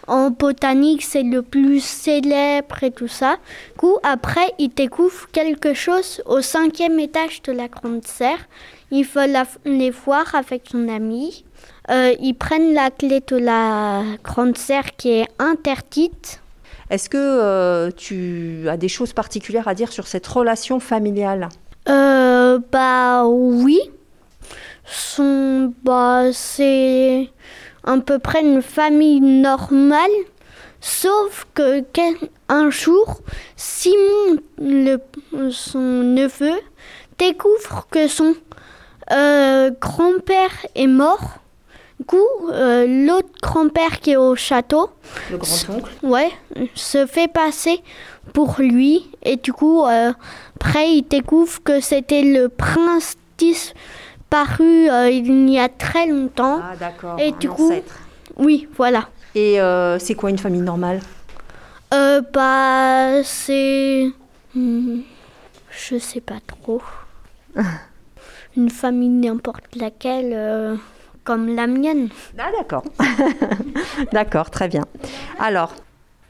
en 0.08 0.30
botanique, 0.30 1.04
c'est 1.04 1.24
le 1.24 1.42
plus 1.42 1.84
célèbre 1.84 2.84
et 2.84 2.92
tout 2.92 3.08
ça. 3.08 3.38
Du 3.74 3.80
coup, 3.80 3.98
après, 4.04 4.54
il 4.58 4.70
découvre 4.70 5.28
quelque 5.32 5.74
chose 5.74 6.22
au 6.26 6.42
cinquième 6.42 7.00
étage 7.00 7.42
de 7.44 7.52
la 7.52 7.68
grande 7.68 8.06
serre. 8.06 8.48
Il 8.92 9.06
faut 9.06 9.20
les 9.66 9.92
voir 9.92 10.34
avec 10.34 10.64
son 10.72 10.88
ami. 10.88 11.44
Euh, 11.90 12.14
ils 12.20 12.34
prennent 12.34 12.74
la 12.74 12.90
clé 12.90 13.22
de 13.26 13.38
la 13.38 14.04
grande 14.24 14.58
serre 14.58 14.96
qui 14.96 15.12
est 15.12 15.28
interdite. 15.40 16.42
Est-ce 16.90 17.10
que 17.10 17.18
euh, 17.18 17.92
tu 17.92 18.66
as 18.70 18.78
des 18.78 18.88
choses 18.88 19.12
particulières 19.14 19.68
à 19.68 19.74
dire 19.74 19.92
sur 19.92 20.08
cette 20.08 20.28
relation 20.28 20.80
familiale? 20.80 21.50
Euh, 21.90 22.60
Bah 22.72 23.26
oui. 23.26 23.80
Son, 24.86 25.74
bah, 25.84 26.32
c'est 26.32 27.30
à 27.88 27.98
peu 28.00 28.20
près 28.20 28.42
une 28.42 28.62
famille 28.62 29.22
normale, 29.22 30.12
sauf 30.82 31.48
que 31.54 31.84
un 32.50 32.70
jour, 32.70 33.20
Simon, 33.56 34.42
le, 34.60 34.98
son 35.52 35.80
neveu, 35.80 36.54
découvre 37.18 37.88
que 37.90 38.08
son 38.08 38.36
euh, 39.12 39.72
grand-père 39.80 40.66
est 40.76 40.88
mort. 40.88 41.40
Du 42.00 42.06
coup, 42.06 42.52
euh, 42.52 42.86
l'autre 43.08 43.30
grand-père 43.42 44.00
qui 44.02 44.12
est 44.12 44.18
au 44.18 44.36
château, 44.36 44.92
le 45.32 45.38
grand-oncle, 45.38 45.92
ouais, 46.04 46.32
se 46.76 47.08
fait 47.08 47.28
passer 47.28 47.82
pour 48.34 48.56
lui. 48.60 49.10
Et 49.24 49.38
du 49.38 49.52
coup, 49.52 49.84
euh, 49.84 50.14
après, 50.58 50.92
il 50.92 51.04
découvre 51.04 51.64
que 51.64 51.80
c'était 51.80 52.22
le 52.22 52.50
prince 52.50 53.16
paru 54.30 54.90
euh, 54.90 55.10
il 55.10 55.50
y 55.50 55.60
a 55.60 55.70
très 55.70 56.08
longtemps. 56.08 56.60
Ah 56.62 56.76
d'accord. 56.76 57.20
Et 57.20 57.32
du 57.34 57.50
coup, 57.50 57.72
oui, 58.38 58.68
voilà. 58.76 59.10
Et 59.36 59.60
euh, 59.62 60.00
c'est 60.00 60.16
quoi 60.16 60.30
une 60.30 60.38
famille 60.38 60.62
normale? 60.62 61.00
Euh, 61.94 62.22
Bah, 62.34 63.24
c'est, 63.24 64.08
hmm, 64.56 65.00
je 65.70 65.98
sais 65.98 66.22
pas 66.22 66.40
trop. 66.46 66.82
une 68.58 68.70
famille 68.70 69.10
n'importe 69.10 69.76
laquelle. 69.76 70.32
Euh, 70.34 70.76
comme 71.28 71.54
la 71.54 71.68
mienne. 71.68 72.08
Ah 72.40 72.50
d'accord. 72.58 72.86
d'accord, 74.14 74.50
très 74.50 74.70
bien. 74.70 74.86
Alors, 75.40 75.74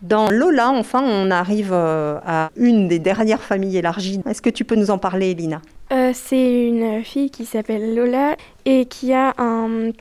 dans 0.01 0.29
Lola, 0.29 0.71
enfin, 0.71 1.03
on 1.03 1.31
arrive 1.31 1.73
à 1.73 2.49
une 2.55 2.87
des 2.87 2.99
dernières 2.99 3.41
familles 3.41 3.77
élargies. 3.77 4.21
Est-ce 4.29 4.41
que 4.41 4.49
tu 4.49 4.63
peux 4.63 4.75
nous 4.75 4.91
en 4.91 4.97
parler, 4.97 5.31
Elina? 5.31 5.61
Euh, 5.91 6.11
c'est 6.13 6.67
une 6.67 7.01
fille 7.03 7.29
qui 7.29 7.45
s'appelle 7.45 7.95
Lola 7.95 8.35
et 8.65 8.85
qui 8.85 9.13
a 9.13 9.33
un, 9.37 9.91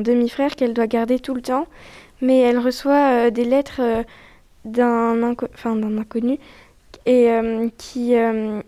demi-frère 0.00 0.56
qu'elle 0.56 0.74
doit 0.74 0.88
garder 0.88 1.20
tout 1.20 1.34
le 1.34 1.42
temps, 1.42 1.66
mais 2.20 2.40
elle 2.40 2.58
reçoit 2.58 3.26
euh, 3.26 3.30
des 3.30 3.44
lettres 3.44 3.80
euh, 3.80 4.02
d'un 4.64 5.22
inconnu 5.22 6.38
et 7.08 7.28
qui 7.78 8.14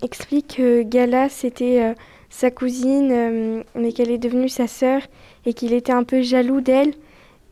explique 0.01 0.59
que 0.59 0.83
Gala 0.83 1.29
c'était 1.29 1.93
sa 2.31 2.53
cousine, 2.53 3.65
mais 3.75 3.91
qu'elle 3.91 4.13
est 4.13 4.19
devenue 4.19 4.49
sa 4.49 4.69
sœur 4.69 5.03
et 5.45 5.55
qu'il 5.55 5.73
était 5.73 5.91
un 5.91 6.05
peu 6.05 6.23
jaloux 6.23 6.61
d'elle 6.61 6.93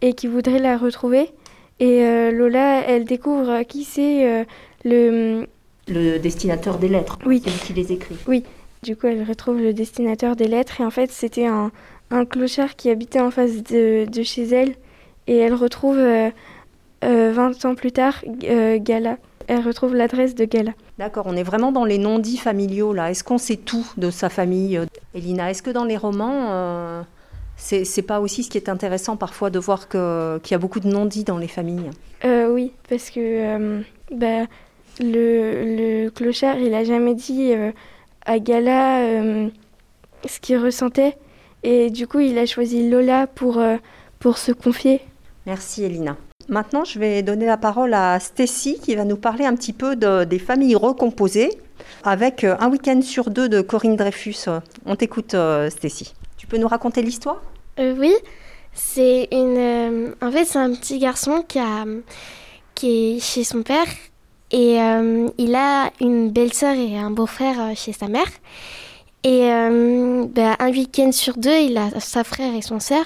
et 0.01 0.13
qu'il 0.13 0.31
voudrait 0.31 0.61
la 0.61 0.77
retrouver. 0.77 1.33
Et 1.79 2.31
Lola, 2.33 2.83
elle 2.87 3.05
découvre 3.05 3.63
qui 3.65 3.85
c'est 3.85 4.47
le 4.85 5.47
le 5.89 6.19
destinateur 6.19 6.79
des 6.79 6.89
lettres. 6.89 7.19
Oui. 7.27 7.43
Celui 7.45 7.59
qui 7.59 7.73
les 7.73 7.93
écrit. 7.93 8.17
Oui. 8.27 8.45
Du 8.83 8.97
coup, 8.97 9.07
elle 9.07 9.23
retrouve 9.23 9.61
le 9.61 9.73
destinateur 9.73 10.37
des 10.37 10.49
lettres 10.49 10.81
et 10.81 10.85
en 10.85 10.91
fait, 10.91 11.11
c'était 11.11 11.47
un, 11.47 11.71
un, 12.11 12.25
clochard 12.25 12.77
qui 12.77 12.91
habitait 12.91 13.21
en 13.21 13.31
face 13.31 13.63
de, 13.63 14.05
de 14.05 14.23
chez 14.23 14.45
elle 14.45 14.75
et 15.27 15.37
elle 15.37 15.55
retrouve 15.55 15.97
euh, 15.99 16.31
20 17.03 17.07
euh, 17.07 17.69
ans 17.69 17.75
plus 17.75 17.93
tard 17.93 18.23
euh, 18.45 18.79
Gala. 18.81 19.19
Elle 19.49 19.61
retrouve 19.61 19.95
l'adresse 19.95 20.35
de 20.35 20.45
Gala. 20.45 20.73
D'accord, 20.99 21.27
on 21.27 21.37
est 21.37 21.45
vraiment 21.45 21.73
dans 21.73 21.85
les 21.85 21.99
non-dits 21.99 22.37
familiaux 22.37 22.93
là. 22.93 23.11
Est-ce 23.11 23.23
qu'on 23.23 23.39
sait 23.39 23.57
tout 23.57 23.87
de 23.97 24.11
sa 24.11 24.29
famille, 24.29 24.77
euh, 24.77 24.87
Elina? 25.15 25.51
Est-ce 25.51 25.63
que 25.63 25.71
dans 25.71 25.85
les 25.85 25.97
romans, 25.97 27.05
c'est 27.57 28.03
pas 28.03 28.21
aussi 28.21 28.43
ce 28.45 28.51
qui 28.51 28.59
est 28.59 28.69
intéressant 28.69 29.17
parfois 29.17 29.51
de 29.51 29.59
voir 29.59 29.89
qu'il 29.89 30.51
y 30.51 30.55
a 30.55 30.59
beaucoup 30.59 30.81
de 30.81 30.89
non-dits 30.89 31.25
dans 31.25 31.39
les 31.39 31.49
familles 31.49 31.91
Oui, 32.25 32.73
parce 32.89 33.11
que 33.11 33.83
bah, 34.13 34.47
le, 35.01 36.05
le, 36.05 36.11
clochard, 36.11 36.59
il 36.59 36.75
a 36.75 36.85
jamais 36.85 37.15
dit 37.15 37.53
à 38.27 38.39
Gala 38.41 39.01
euh, 39.01 39.49
ce 40.29 40.41
qu'il 40.41 40.59
ressentait. 40.59 41.17
Et 41.63 41.91
du 41.91 42.07
coup, 42.07 42.21
il 42.21 42.37
a 42.39 42.47
choisi 42.47 42.89
Lola 42.89 43.27
pour, 43.27 43.59
euh, 43.59 43.77
pour 44.19 44.37
se 44.37 44.53
confier. 44.53 45.01
Merci 45.47 45.85
Elina. 45.85 46.17
Maintenant, 46.49 46.85
je 46.85 46.99
vais 46.99 47.23
donner 47.23 47.47
la 47.47 47.57
parole 47.57 47.95
à 47.95 48.21
Stacy 48.21 48.79
qui 48.81 48.95
va 48.95 49.05
nous 49.05 49.17
parler 49.17 49.45
un 49.45 49.55
petit 49.55 49.73
peu 49.73 49.97
de, 49.97 50.25
des 50.25 50.39
familles 50.39 50.77
recomposées 50.77 51.51
avec 52.05 52.45
euh, 52.45 52.57
un 52.61 52.69
week-end 52.69 53.01
sur 53.01 53.31
deux 53.31 53.49
de 53.49 53.61
Corinne 53.63 53.97
Dreyfus. 53.97 54.49
On 54.85 54.97
t'écoute, 54.97 55.35
Stacy. 55.71 56.15
Tu 56.47 56.51
peux 56.51 56.59
nous 56.59 56.69
raconter 56.69 57.03
l'histoire? 57.03 57.43
Oui, 57.77 58.15
c'est 58.73 59.27
une. 59.33 60.15
en 60.23 60.31
fait, 60.31 60.45
c'est 60.45 60.61
un 60.61 60.73
petit 60.75 61.01
garçon 61.01 61.45
qui, 61.47 61.59
a, 61.59 61.85
qui 62.77 63.17
est 63.17 63.21
chez 63.21 63.43
son 63.43 63.65
père 63.65 63.89
et 64.53 64.81
euh, 64.81 65.29
il 65.39 65.57
a 65.57 65.91
une 66.01 66.31
belle-sœur 66.31 66.77
et 66.77 66.97
un 66.97 67.11
beau-frère 67.11 67.61
euh, 67.61 67.73
chez 67.75 67.93
sa 67.93 68.07
mère. 68.07 68.29
Et 69.25 69.51
euh, 69.51 70.25
bah, 70.27 70.55
un 70.61 70.71
week-end 70.71 71.11
sur 71.11 71.37
deux, 71.37 71.59
il 71.63 71.77
a 71.77 71.99
sa 71.99 72.23
frère 72.23 72.55
et 72.55 72.63
son 72.63 72.79
sœur, 72.79 73.05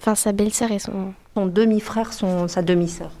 enfin 0.00 0.16
sa 0.16 0.32
belle-sœur 0.32 0.72
et 0.72 0.80
son... 0.80 1.14
Son 1.36 1.46
demi-frère, 1.46 2.12
son, 2.12 2.48
sa 2.48 2.62
demi-sœur. 2.62 3.12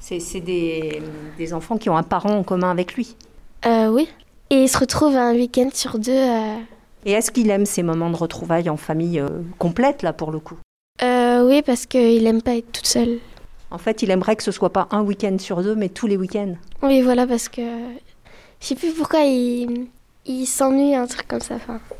C'est 0.00 0.40
des, 0.40 1.00
des, 1.38 1.54
enfants 1.54 1.78
qui 1.78 1.88
ont 1.88 1.96
un 1.96 2.02
parent 2.02 2.36
en 2.36 2.42
commun 2.42 2.70
avec 2.70 2.94
lui. 2.94 3.16
oui. 3.64 4.08
Et 4.50 4.64
il 4.64 4.68
se 4.68 4.76
retrouve 4.76 5.16
un 5.16 5.32
week-end 5.32 5.70
sur 5.72 5.98
deux. 5.98 6.12
Et 7.06 7.12
est-ce 7.12 7.30
qu'il 7.30 7.50
aime 7.50 7.66
ces 7.66 7.82
moments 7.82 8.10
de 8.10 8.16
retrouvailles 8.16 8.70
en 8.70 8.76
famille 8.76 9.22
complète, 9.58 10.02
là, 10.02 10.12
pour 10.12 10.32
le 10.32 10.38
coup? 10.40 10.56
Oui, 11.02 11.62
parce 11.62 11.86
qu'il 11.86 12.26
aime 12.26 12.42
pas 12.42 12.56
être 12.56 12.72
toute 12.72 12.86
seule. 12.86 13.18
En 13.70 13.78
fait, 13.78 14.02
il 14.02 14.10
aimerait 14.10 14.36
que 14.36 14.42
ce 14.42 14.52
soit 14.52 14.72
pas 14.72 14.88
un 14.90 15.02
week-end 15.02 15.36
sur 15.38 15.62
deux, 15.62 15.74
mais 15.74 15.88
tous 15.88 16.06
les 16.06 16.16
week-ends. 16.16 16.54
Oui, 16.82 17.02
voilà, 17.02 17.26
parce 17.26 17.48
que 17.48 17.62
je 18.60 18.66
sais 18.66 18.74
plus 18.76 18.92
pourquoi 18.92 19.20
il, 19.20 19.88
il 20.26 20.46
s'ennuie, 20.46 20.94
un 20.94 21.06
truc 21.06 21.28
comme 21.28 21.40
ça. 21.40 21.56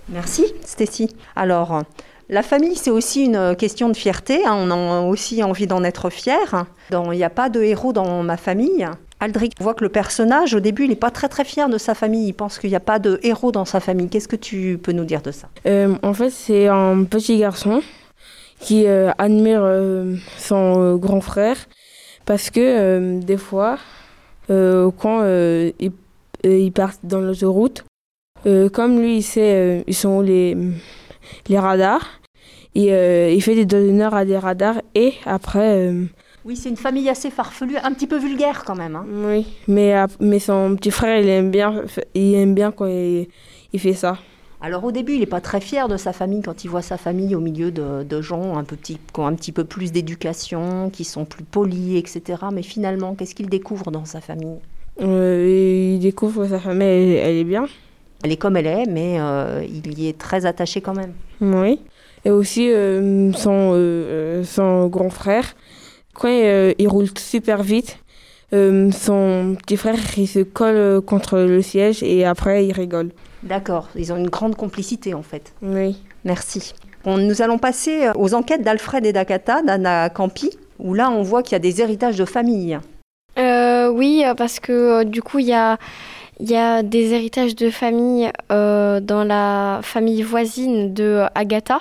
Merci, 0.08 0.46
Stécie. 0.64 1.10
Alors, 1.36 1.82
la 2.30 2.42
famille, 2.42 2.76
c'est 2.76 2.90
aussi 2.90 3.24
une 3.24 3.54
question 3.56 3.90
de 3.90 3.96
fierté. 3.96 4.46
Hein. 4.46 4.54
On 4.56 4.70
a 4.70 5.00
aussi 5.02 5.42
envie 5.42 5.66
d'en 5.66 5.84
être 5.84 6.08
fier. 6.08 6.64
Il 6.90 7.10
n'y 7.10 7.24
a 7.24 7.30
pas 7.30 7.50
de 7.50 7.62
héros 7.62 7.92
dans 7.92 8.22
ma 8.22 8.38
famille. 8.38 8.88
Aldric 9.24 9.54
voit 9.58 9.74
que 9.74 9.82
le 9.82 9.88
personnage, 9.88 10.54
au 10.54 10.60
début, 10.60 10.84
il 10.84 10.90
n'est 10.90 10.96
pas 10.96 11.10
très 11.10 11.28
très 11.28 11.44
fier 11.44 11.68
de 11.70 11.78
sa 11.78 11.94
famille. 11.94 12.28
Il 12.28 12.34
pense 12.34 12.58
qu'il 12.58 12.70
n'y 12.70 12.76
a 12.76 12.80
pas 12.80 12.98
de 12.98 13.18
héros 13.22 13.52
dans 13.52 13.64
sa 13.64 13.80
famille. 13.80 14.08
Qu'est-ce 14.08 14.28
que 14.28 14.36
tu 14.36 14.78
peux 14.82 14.92
nous 14.92 15.04
dire 15.04 15.22
de 15.22 15.30
ça? 15.30 15.48
Euh, 15.66 15.96
En 16.02 16.12
fait, 16.12 16.30
c'est 16.30 16.68
un 16.68 17.04
petit 17.04 17.38
garçon 17.38 17.82
qui 18.60 18.86
euh, 18.86 19.10
admire 19.18 19.62
euh, 19.62 20.16
son 20.38 20.96
grand 20.96 21.22
frère 21.22 21.56
parce 22.26 22.50
que 22.50 23.20
des 23.20 23.36
fois, 23.36 23.78
quand 24.48 25.24
ils, 25.24 25.92
ils, 26.44 26.72
partent 26.72 27.00
dans 27.02 27.20
l'autoroute, 27.20 27.84
comme 28.72 29.00
lui, 29.00 29.18
il 29.18 29.84
ils 29.86 29.94
sont 29.94 30.20
les, 30.20 30.56
les 31.48 31.58
radars, 31.58 32.20
et, 32.74 33.34
il 33.34 33.42
fait 33.42 33.54
des 33.54 33.66
donneurs 33.66 34.14
à 34.14 34.24
des 34.24 34.38
radars 34.38 34.80
et 34.94 35.14
après... 35.26 35.92
oui, 36.44 36.56
c'est 36.56 36.68
une 36.68 36.76
famille 36.76 37.08
assez 37.08 37.30
farfelue, 37.30 37.76
un 37.82 37.92
petit 37.92 38.06
peu 38.06 38.18
vulgaire 38.18 38.64
quand 38.64 38.74
même. 38.74 38.96
Hein. 38.96 39.06
Oui, 39.26 39.46
mais, 39.66 39.94
mais 40.20 40.38
son 40.38 40.76
petit 40.76 40.90
frère, 40.90 41.18
il 41.18 41.28
aime 41.28 41.50
bien, 41.50 41.82
il 42.14 42.34
aime 42.34 42.54
bien 42.54 42.70
quand 42.70 42.86
il, 42.86 43.28
il 43.72 43.80
fait 43.80 43.94
ça. 43.94 44.18
Alors 44.60 44.84
au 44.84 44.92
début, 44.92 45.12
il 45.14 45.20
n'est 45.20 45.26
pas 45.26 45.40
très 45.42 45.60
fier 45.60 45.88
de 45.88 45.96
sa 45.96 46.12
famille 46.14 46.40
quand 46.40 46.64
il 46.64 46.68
voit 46.68 46.80
sa 46.80 46.96
famille 46.96 47.34
au 47.34 47.40
milieu 47.40 47.70
de, 47.70 48.22
gens 48.22 48.56
un 48.56 48.64
petit, 48.64 48.98
qui 49.12 49.20
ont 49.20 49.26
un 49.26 49.34
petit 49.34 49.52
peu 49.52 49.64
plus 49.64 49.92
d'éducation, 49.92 50.90
qui 50.90 51.04
sont 51.04 51.26
plus 51.26 51.44
polis, 51.44 51.98
etc. 51.98 52.44
Mais 52.52 52.62
finalement, 52.62 53.14
qu'est-ce 53.14 53.34
qu'il 53.34 53.50
découvre 53.50 53.90
dans 53.90 54.06
sa 54.06 54.22
famille? 54.22 54.56
Il 55.00 55.98
découvre 55.98 56.44
que 56.44 56.50
sa 56.50 56.60
famille, 56.60 57.14
elle, 57.14 57.36
est 57.36 57.44
bien. 57.44 57.66
Elle 58.22 58.32
est 58.32 58.36
comme 58.36 58.56
elle 58.56 58.66
est, 58.66 58.86
mais 58.86 59.18
il 59.68 59.98
y 59.98 60.08
est 60.08 60.16
très 60.16 60.46
attaché 60.46 60.80
quand 60.80 60.94
même. 60.94 61.12
Oui. 61.42 61.80
Et 62.24 62.30
aussi 62.30 62.70
son, 63.34 64.42
son 64.44 64.86
grand 64.86 65.10
frère, 65.10 65.54
quand 66.14 66.28
il 66.28 66.88
roule 66.88 67.08
super 67.18 67.62
vite, 67.62 67.98
euh, 68.54 68.90
son 68.92 69.56
petit 69.60 69.76
frère, 69.76 69.96
il 70.16 70.28
se 70.28 70.40
colle 70.40 71.00
contre 71.00 71.38
le 71.38 71.60
siège 71.60 72.02
et 72.02 72.24
après, 72.24 72.66
il 72.66 72.72
rigole. 72.72 73.10
D'accord, 73.42 73.88
ils 73.96 74.12
ont 74.12 74.16
une 74.16 74.30
grande 74.30 74.54
complicité 74.54 75.12
en 75.12 75.22
fait. 75.22 75.52
Oui. 75.60 75.96
Merci. 76.24 76.72
nous 77.06 77.42
allons 77.42 77.58
passer 77.58 78.08
aux 78.14 78.32
enquêtes 78.32 78.62
d'Alfred 78.62 79.04
et 79.04 79.12
d'Akata, 79.12 79.62
d'Anna 79.62 80.08
Campi, 80.08 80.50
où 80.78 80.94
là, 80.94 81.10
on 81.10 81.22
voit 81.22 81.42
qu'il 81.42 81.52
y 81.52 81.56
a 81.56 81.58
des 81.58 81.80
héritages 81.80 82.16
de 82.16 82.24
famille. 82.24 82.78
Euh, 83.38 83.88
oui, 83.90 84.24
parce 84.36 84.60
que 84.60 84.72
euh, 84.72 85.04
du 85.04 85.20
coup, 85.20 85.40
il 85.40 85.46
y 85.46 85.52
a, 85.52 85.76
y 86.40 86.54
a 86.54 86.82
des 86.82 87.12
héritages 87.12 87.56
de 87.56 87.70
famille 87.70 88.30
dans 88.48 89.24
la 89.26 89.80
famille 89.82 90.22
voisine 90.22 90.94
de 90.94 91.24
Agatha. 91.34 91.80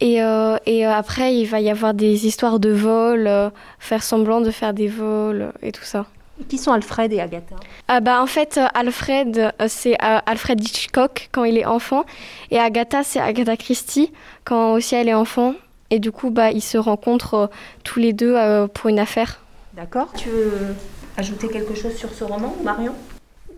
Et, 0.00 0.22
euh, 0.22 0.56
et, 0.66 0.86
euh, 0.86 0.92
après, 0.92 1.36
il 1.36 1.46
va 1.46 1.60
y 1.60 1.70
avoir 1.70 1.92
des 1.92 2.26
histoires 2.26 2.58
de 2.58 2.70
vols, 2.70 3.26
euh, 3.26 3.50
faire 3.78 4.02
semblant 4.02 4.40
de 4.40 4.50
faire 4.50 4.72
des 4.72 4.88
vols 4.88 5.52
et 5.62 5.72
tout 5.72 5.84
ça. 5.84 6.06
Qui 6.48 6.56
sont 6.56 6.72
Alfred 6.72 7.12
et 7.12 7.20
Agatha? 7.20 7.56
Ah 7.86 8.00
bah, 8.00 8.22
En 8.22 8.26
fait, 8.26 8.58
Alfred, 8.72 9.52
c'est 9.68 9.96
Alfred 10.00 10.58
Hitchcock 10.58 11.28
quand 11.32 11.44
il 11.44 11.58
est 11.58 11.66
enfant. 11.66 12.04
Et 12.50 12.58
Agatha, 12.58 13.02
c'est 13.02 13.20
Agatha 13.20 13.58
Christie 13.58 14.10
quand 14.44 14.72
aussi 14.72 14.94
elle 14.94 15.08
est 15.10 15.14
enfant. 15.14 15.54
Et 15.90 15.98
du 15.98 16.10
coup, 16.10 16.30
bah, 16.30 16.50
ils 16.50 16.62
se 16.62 16.78
rencontrent 16.78 17.50
tous 17.84 17.98
les 17.98 18.14
deux 18.14 18.36
pour 18.72 18.88
une 18.88 18.98
affaire. 18.98 19.42
D'accord. 19.74 20.08
Tu 20.16 20.30
veux 20.30 20.74
ajouter 21.18 21.48
quelque 21.48 21.74
chose 21.74 21.94
sur 21.94 22.10
ce 22.10 22.24
roman, 22.24 22.56
Marion? 22.64 22.94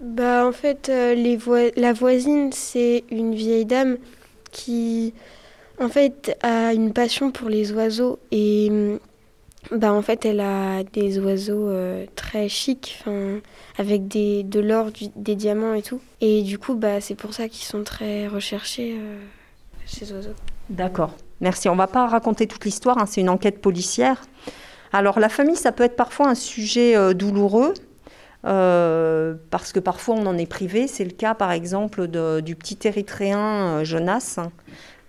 Bah, 0.00 0.44
En 0.44 0.50
fait, 0.50 0.88
les 0.88 1.38
la 1.76 1.92
voisine, 1.92 2.50
c'est 2.50 3.04
une 3.12 3.32
vieille 3.32 3.64
dame 3.66 3.96
qui 4.50 5.14
en 5.82 5.88
fait, 5.88 6.36
a 6.42 6.72
une 6.72 6.92
passion 6.92 7.30
pour 7.30 7.48
les 7.48 7.72
oiseaux 7.72 8.18
et 8.30 8.98
bah 9.70 9.92
en 9.92 10.02
fait 10.02 10.26
elle 10.26 10.40
a 10.40 10.82
des 10.82 11.18
oiseaux 11.18 11.68
euh, 11.68 12.04
très 12.16 12.48
chics, 12.48 13.02
avec 13.78 14.08
des, 14.08 14.42
de 14.42 14.60
l'or, 14.60 14.88
des 15.16 15.36
diamants 15.36 15.74
et 15.74 15.82
tout. 15.82 16.00
Et 16.20 16.42
du 16.42 16.58
coup 16.58 16.74
bah 16.74 17.00
c'est 17.00 17.14
pour 17.14 17.32
ça 17.32 17.48
qu'ils 17.48 17.64
sont 17.64 17.84
très 17.84 18.26
recherchés 18.26 18.96
euh, 18.98 19.18
ces 19.86 20.12
oiseaux. 20.12 20.34
D'accord. 20.68 21.14
Merci. 21.40 21.68
On 21.68 21.76
va 21.76 21.86
pas 21.86 22.06
raconter 22.06 22.46
toute 22.46 22.64
l'histoire. 22.64 22.98
Hein, 22.98 23.06
c'est 23.06 23.20
une 23.20 23.28
enquête 23.28 23.60
policière. 23.60 24.22
Alors 24.92 25.18
la 25.18 25.28
famille, 25.28 25.56
ça 25.56 25.72
peut 25.72 25.84
être 25.84 25.96
parfois 25.96 26.28
un 26.28 26.34
sujet 26.34 26.96
euh, 26.96 27.14
douloureux. 27.14 27.74
parce 28.42 29.72
que 29.72 29.80
parfois 29.80 30.16
on 30.16 30.26
en 30.26 30.36
est 30.36 30.46
privé. 30.46 30.88
C'est 30.88 31.04
le 31.04 31.12
cas 31.12 31.34
par 31.34 31.52
exemple 31.52 32.08
du 32.42 32.56
petit 32.56 32.78
érythréen 32.84 33.84
Jonas, 33.84 34.38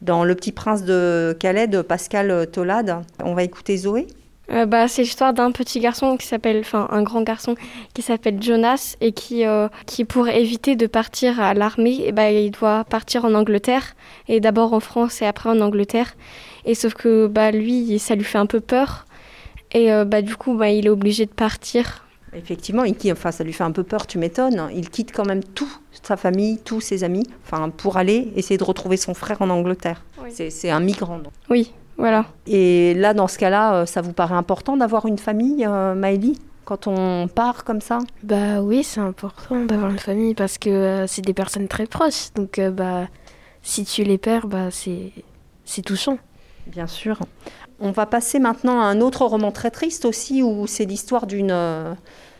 dans 0.03 0.23
Le 0.23 0.35
Petit 0.35 0.51
Prince 0.51 0.83
de 0.83 1.35
Calais 1.39 1.67
de 1.67 1.81
Pascal 1.81 2.47
Tolade. 2.51 3.01
On 3.23 3.33
va 3.33 3.43
écouter 3.43 3.77
Zoé. 3.77 4.07
Euh, 4.51 4.65
bah, 4.65 4.87
c'est 4.89 5.03
l'histoire 5.03 5.33
d'un 5.33 5.51
petit 5.51 5.79
garçon 5.79 6.17
qui 6.17 6.27
s'appelle, 6.27 6.59
enfin 6.59 6.87
un 6.91 7.01
grand 7.01 7.21
garçon 7.21 7.55
qui 7.93 8.01
s'appelle 8.01 8.43
Jonas 8.43 8.97
et 8.99 9.13
qui, 9.13 9.45
euh, 9.45 9.69
qui 9.85 10.03
pour 10.03 10.27
éviter 10.27 10.75
de 10.75 10.85
partir 10.85 11.39
à 11.39 11.53
l'armée, 11.53 12.03
eh 12.05 12.11
bah, 12.11 12.29
il 12.29 12.51
doit 12.51 12.83
partir 12.83 13.23
en 13.23 13.33
Angleterre 13.33 13.95
et 14.27 14.41
d'abord 14.41 14.73
en 14.73 14.81
France 14.81 15.21
et 15.21 15.25
après 15.25 15.49
en 15.49 15.61
Angleterre. 15.61 16.13
Et 16.65 16.75
sauf 16.75 16.93
que 16.93 17.27
bah, 17.27 17.51
lui, 17.51 17.97
ça 17.99 18.15
lui 18.15 18.25
fait 18.25 18.37
un 18.37 18.45
peu 18.45 18.59
peur 18.59 19.05
et 19.71 19.93
euh, 19.93 20.03
bah, 20.03 20.21
du 20.21 20.35
coup, 20.35 20.55
bah, 20.55 20.69
il 20.69 20.87
est 20.87 20.91
obligé 20.91 21.25
de 21.25 21.31
partir 21.31 22.05
Effectivement, 22.35 22.83
il, 22.83 22.95
enfin, 23.11 23.31
ça 23.31 23.43
lui 23.43 23.53
fait 23.53 23.63
un 23.63 23.71
peu 23.71 23.83
peur, 23.83 24.07
tu 24.07 24.17
m'étonnes. 24.17 24.69
Il 24.73 24.89
quitte 24.89 25.11
quand 25.11 25.25
même 25.25 25.43
tout, 25.43 25.71
sa 26.01 26.17
famille, 26.17 26.59
tous 26.63 26.81
ses 26.81 27.03
amis, 27.03 27.27
enfin, 27.45 27.69
pour 27.69 27.97
aller 27.97 28.31
essayer 28.35 28.57
de 28.57 28.63
retrouver 28.63 28.97
son 28.97 29.13
frère 29.13 29.41
en 29.41 29.49
Angleterre. 29.49 30.03
C'est 30.29 30.69
un 30.69 30.79
migrant. 30.79 31.21
Oui, 31.49 31.73
voilà. 31.97 32.25
Et 32.47 32.93
là, 32.95 33.13
dans 33.13 33.27
ce 33.27 33.37
cas-là, 33.37 33.75
euh, 33.75 33.85
ça 33.85 34.01
vous 34.01 34.13
paraît 34.13 34.35
important 34.35 34.77
d'avoir 34.77 35.05
une 35.05 35.17
famille, 35.17 35.65
euh, 35.65 35.95
Maëlie 35.95 36.39
quand 36.65 36.87
on 36.87 37.27
part 37.27 37.65
comme 37.65 37.81
ça? 37.81 37.99
Bah 38.23 38.61
oui, 38.61 38.83
c'est 38.83 39.01
important 39.01 39.65
d'avoir 39.65 39.91
une 39.91 39.99
famille 39.99 40.33
parce 40.33 40.57
que 40.57 40.69
euh, 40.69 41.07
c'est 41.07 41.21
des 41.21 41.33
personnes 41.33 41.67
très 41.67 41.87
proches. 41.87 42.31
Donc 42.35 42.57
bah 42.71 43.09
si 43.61 43.83
tu 43.83 44.03
les 44.03 44.17
perds, 44.17 44.47
bah 44.47 44.71
c'est 44.71 45.11
c'est 45.65 45.81
touchant. 45.81 46.17
Bien 46.67 46.87
sûr. 46.87 47.19
On 47.85 47.91
va 47.91 48.05
passer 48.05 48.39
maintenant 48.39 48.79
à 48.79 48.85
un 48.85 49.01
autre 49.01 49.25
roman 49.25 49.51
très 49.51 49.69
triste 49.69 50.05
aussi, 50.05 50.41
où 50.41 50.67
c'est 50.67 50.85
l'histoire 50.85 51.27
d'une... 51.27 51.51
Euh, 51.51 51.93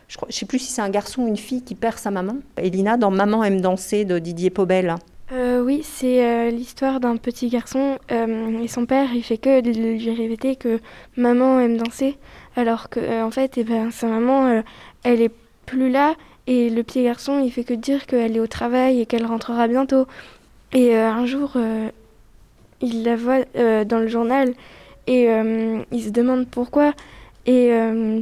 je 0.08 0.16
ne 0.26 0.32
sais 0.32 0.46
plus 0.46 0.58
si 0.58 0.72
c'est 0.72 0.80
un 0.80 0.88
garçon 0.88 1.24
ou 1.24 1.28
une 1.28 1.36
fille 1.36 1.62
qui 1.62 1.74
perd 1.74 1.98
sa 1.98 2.10
maman. 2.10 2.36
Elina, 2.56 2.96
dans 2.96 3.10
Maman 3.10 3.44
aime 3.44 3.60
danser 3.60 4.06
de 4.06 4.18
Didier 4.18 4.48
Pobel. 4.48 4.94
Euh, 5.32 5.62
oui, 5.62 5.82
c'est 5.84 6.24
euh, 6.24 6.50
l'histoire 6.50 6.98
d'un 6.98 7.18
petit 7.18 7.48
garçon 7.48 7.98
et 8.08 8.68
son 8.68 8.86
père, 8.86 9.12
il 9.12 9.22
fait 9.22 9.36
que 9.36 9.60
lui 9.60 10.14
répéter 10.14 10.56
que 10.56 10.80
maman 11.16 11.60
aime 11.60 11.76
danser, 11.76 12.16
alors 12.56 12.88
que 12.88 13.22
en 13.22 13.30
fait, 13.30 13.58
eh 13.58 13.64
ben, 13.64 13.90
sa 13.90 14.06
maman, 14.06 14.62
elle 15.02 15.20
est 15.20 15.32
plus 15.66 15.90
là 15.90 16.14
et 16.46 16.70
le 16.70 16.82
petit 16.82 17.04
garçon, 17.04 17.42
il 17.44 17.50
fait 17.50 17.64
que 17.64 17.74
dire 17.74 18.06
qu'elle 18.06 18.36
est 18.36 18.40
au 18.40 18.46
travail 18.46 19.00
et 19.00 19.06
qu'elle 19.06 19.26
rentrera 19.26 19.68
bientôt. 19.68 20.06
Et 20.72 20.96
un 20.96 21.26
jour, 21.26 21.52
il 22.80 23.02
la 23.02 23.16
voit 23.16 23.44
dans 23.84 23.98
le 23.98 24.08
journal 24.08 24.54
et 25.06 25.28
euh, 25.28 25.82
il 25.92 26.02
se 26.02 26.10
demande 26.10 26.46
pourquoi. 26.46 26.92
Et 27.46 27.72
euh, 27.72 28.20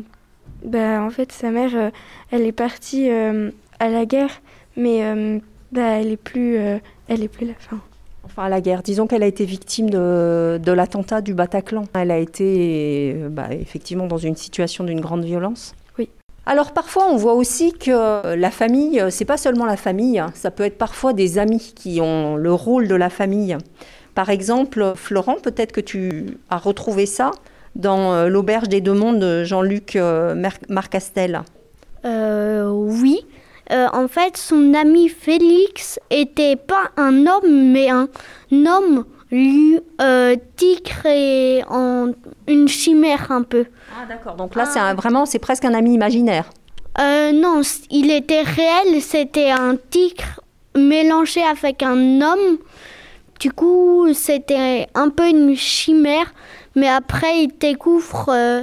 bah, 0.65 1.03
en 1.03 1.11
fait, 1.11 1.33
sa 1.33 1.51
mère, 1.51 1.71
euh, 1.75 1.91
elle 2.31 2.43
est 2.43 2.53
partie 2.53 3.11
à 3.11 3.89
la 3.89 4.05
guerre, 4.05 4.41
mais 4.77 5.41
bah, 5.71 5.99
elle 6.01 6.13
est 6.13 6.17
plus, 6.17 6.57
elle 6.57 7.23
est 7.23 7.29
plus 7.29 7.47
la 7.47 7.55
fin. 7.55 7.81
Enfin, 8.25 8.45
à 8.45 8.49
la 8.49 8.61
guerre. 8.61 8.83
Disons 8.83 9.07
qu'elle 9.07 9.23
a 9.23 9.27
été 9.27 9.45
victime 9.45 9.91
de, 9.91 10.61
de 10.63 10.73
l'attentat 10.73 11.21
du 11.21 11.35
Bataclan. 11.35 11.85
Elle 11.95 12.11
a 12.11 12.19
été 12.19 13.15
bah, 13.31 13.49
effectivement 13.51 14.07
dans 14.07 14.19
une 14.19 14.37
situation 14.37 14.85
d'une 14.85 15.01
grande 15.01 15.25
violence. 15.25 15.75
Oui. 15.99 16.09
Alors 16.47 16.73
parfois, 16.73 17.07
on 17.11 17.17
voit 17.17 17.35
aussi 17.35 17.73
que 17.73 18.35
la 18.35 18.51
famille, 18.51 19.05
c'est 19.11 19.25
pas 19.25 19.37
seulement 19.37 19.67
la 19.67 19.77
famille, 19.77 20.23
ça 20.35 20.51
peut 20.51 20.65
être 20.65 20.79
parfois 20.79 21.13
des 21.13 21.39
amis 21.39 21.73
qui 21.77 22.01
ont 22.01 22.37
le 22.37 22.53
rôle 22.53 22.89
de 22.89 22.95
la 22.95 23.11
famille. 23.11 23.57
Par 24.15 24.31
exemple, 24.31 24.93
Florent, 24.95 25.37
peut-être 25.43 25.73
que 25.73 25.81
tu 25.81 26.37
as 26.51 26.59
retrouvé 26.59 27.07
ça 27.07 27.31
dans 27.75 28.13
euh, 28.13 28.29
L'Auberge 28.29 28.69
des 28.69 28.81
Deux 28.81 28.93
Mondes 28.93 29.19
de 29.19 29.45
Jean-Luc 29.45 29.97
euh, 29.97 30.35
Marcastel. 30.69 31.43
Euh, 32.05 32.69
oui. 32.71 33.25
en 33.71 34.09
fait, 34.09 34.37
son 34.37 34.75
ami 34.75 35.09
Félix 35.09 35.99
était 36.11 36.57
pas 36.57 36.91
un 36.97 37.27
homme, 37.27 37.73
mais 37.73 37.89
un 37.89 38.09
homme 38.53 39.05
lui, 39.31 39.79
tigre 40.57 41.07
et 41.07 41.63
en, 41.71 42.13
une 42.49 42.69
chimère 42.69 43.33
un 43.33 43.43
peu. 43.43 43.65
Ah 43.97 44.05
d'accord, 44.07 44.35
donc 44.35 44.57
là 44.57 44.67
c'est 44.67 44.95
vraiment, 44.95 45.25
c'est 45.25 45.39
presque 45.39 45.65
un 45.65 45.73
ami 45.73 45.95
imaginaire. 45.95 46.51
non, 46.99 47.63
il 47.91 48.11
était 48.11 48.43
réel, 48.43 49.01
c'était 49.01 49.51
un 49.51 49.77
tigre 49.89 50.43
mélangé 50.77 51.43
avec 51.43 51.83
un 51.83 52.21
homme 52.21 52.59
du 53.43 53.51
coup, 53.51 54.07
c'était 54.15 54.87
un 54.95 55.09
peu 55.09 55.29
une 55.29 55.57
chimère, 55.57 56.33
mais 56.77 56.89
après, 56.89 57.43
il 57.43 57.49
découvre 57.59 58.29
euh, 58.29 58.63